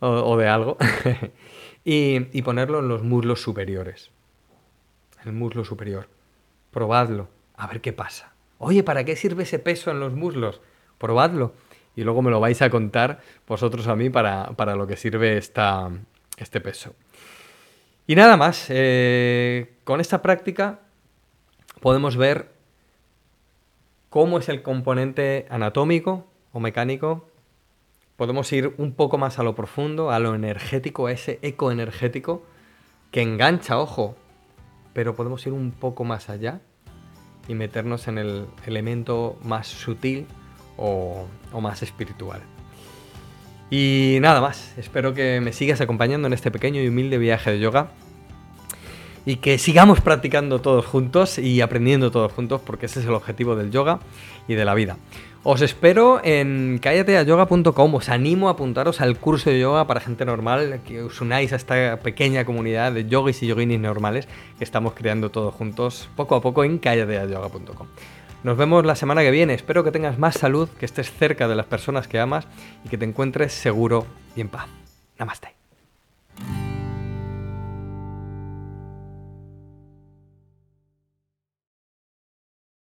o, 0.00 0.36
de 0.36 0.48
algo, 0.48 0.78
y, 1.84 2.36
y 2.36 2.42
ponerlo 2.42 2.80
en 2.80 2.88
los 2.88 3.04
muslos 3.04 3.40
superiores. 3.40 4.10
El 5.24 5.32
muslo 5.32 5.64
superior. 5.64 6.08
Probadlo, 6.72 7.28
a 7.56 7.68
ver 7.68 7.80
qué 7.80 7.92
pasa. 7.92 8.32
Oye, 8.58 8.82
¿para 8.82 9.04
qué 9.04 9.16
sirve 9.16 9.44
ese 9.44 9.58
peso 9.58 9.90
en 9.90 10.00
los 10.00 10.12
muslos? 10.12 10.60
Probadlo. 10.98 11.54
Y 11.96 12.02
luego 12.02 12.22
me 12.22 12.30
lo 12.30 12.40
vais 12.40 12.60
a 12.62 12.70
contar 12.70 13.20
vosotros 13.46 13.86
a 13.88 13.96
mí 13.96 14.10
para, 14.10 14.50
para 14.56 14.76
lo 14.76 14.86
que 14.86 14.96
sirve 14.96 15.36
esta, 15.36 15.90
este 16.36 16.60
peso. 16.60 16.94
Y 18.06 18.14
nada 18.14 18.36
más, 18.36 18.66
eh, 18.68 19.74
con 19.84 20.00
esta 20.00 20.22
práctica 20.22 20.80
podemos 21.80 22.16
ver 22.16 22.50
cómo 24.10 24.38
es 24.38 24.48
el 24.48 24.62
componente 24.62 25.46
anatómico 25.50 26.26
o 26.52 26.60
mecánico. 26.60 27.28
Podemos 28.16 28.52
ir 28.52 28.74
un 28.78 28.92
poco 28.94 29.18
más 29.18 29.38
a 29.38 29.42
lo 29.42 29.54
profundo, 29.54 30.10
a 30.10 30.18
lo 30.18 30.34
energético, 30.34 31.06
a 31.06 31.12
ese 31.12 31.38
eco 31.42 31.70
energético 31.70 32.42
que 33.12 33.22
engancha, 33.22 33.78
ojo, 33.78 34.16
pero 34.92 35.14
podemos 35.14 35.46
ir 35.46 35.52
un 35.52 35.70
poco 35.70 36.04
más 36.04 36.28
allá 36.28 36.60
y 37.48 37.54
meternos 37.54 38.06
en 38.06 38.18
el 38.18 38.46
elemento 38.66 39.38
más 39.42 39.66
sutil 39.66 40.26
o, 40.76 41.26
más 41.60 41.82
espiritual. 41.82 42.40
Y 43.70 44.18
nada 44.20 44.40
más, 44.40 44.72
espero 44.78 45.12
que 45.12 45.40
me 45.40 45.52
sigas 45.52 45.80
acompañando 45.80 46.28
en 46.28 46.32
este 46.32 46.50
pequeño 46.50 46.80
y 46.80 46.88
humilde 46.88 47.18
viaje 47.18 47.50
de 47.50 47.58
yoga 47.58 47.90
y 49.26 49.36
que 49.36 49.58
sigamos 49.58 50.00
practicando 50.00 50.60
todos 50.60 50.86
juntos 50.86 51.38
y 51.38 51.60
aprendiendo 51.60 52.10
todos 52.10 52.32
juntos 52.32 52.62
porque 52.64 52.86
ese 52.86 53.00
es 53.00 53.06
el 53.06 53.12
objetivo 53.12 53.56
del 53.56 53.70
yoga 53.70 53.98
y 54.46 54.54
de 54.54 54.64
la 54.64 54.74
vida. 54.74 54.96
Os 55.44 55.62
espero 55.62 56.20
en 56.24 56.78
cállateayoga.com, 56.82 57.94
os 57.94 58.08
animo 58.08 58.48
a 58.48 58.52
apuntaros 58.52 59.00
al 59.00 59.16
curso 59.18 59.50
de 59.50 59.60
yoga 59.60 59.86
para 59.86 60.00
gente 60.00 60.24
normal, 60.24 60.80
que 60.84 61.02
os 61.02 61.20
unáis 61.20 61.52
a 61.52 61.56
esta 61.56 62.00
pequeña 62.02 62.44
comunidad 62.44 62.92
de 62.92 63.06
yogis 63.06 63.42
y 63.42 63.46
yoginis 63.46 63.78
normales 63.78 64.26
que 64.58 64.64
estamos 64.64 64.94
creando 64.94 65.30
todos 65.30 65.54
juntos 65.54 66.10
poco 66.16 66.34
a 66.34 66.42
poco 66.42 66.64
en 66.64 66.78
cállateayoga.com. 66.78 67.86
Nos 68.42 68.56
vemos 68.56 68.84
la 68.84 68.96
semana 68.96 69.22
que 69.22 69.30
viene, 69.30 69.54
espero 69.54 69.84
que 69.84 69.92
tengas 69.92 70.18
más 70.18 70.34
salud, 70.34 70.68
que 70.78 70.86
estés 70.86 71.10
cerca 71.10 71.46
de 71.46 71.56
las 71.56 71.66
personas 71.66 72.08
que 72.08 72.18
amas 72.18 72.46
y 72.84 72.88
que 72.88 72.98
te 72.98 73.04
encuentres 73.04 73.52
seguro 73.52 74.06
y 74.36 74.40
en 74.40 74.48
paz. 74.48 74.66
Namaste. 75.18 75.57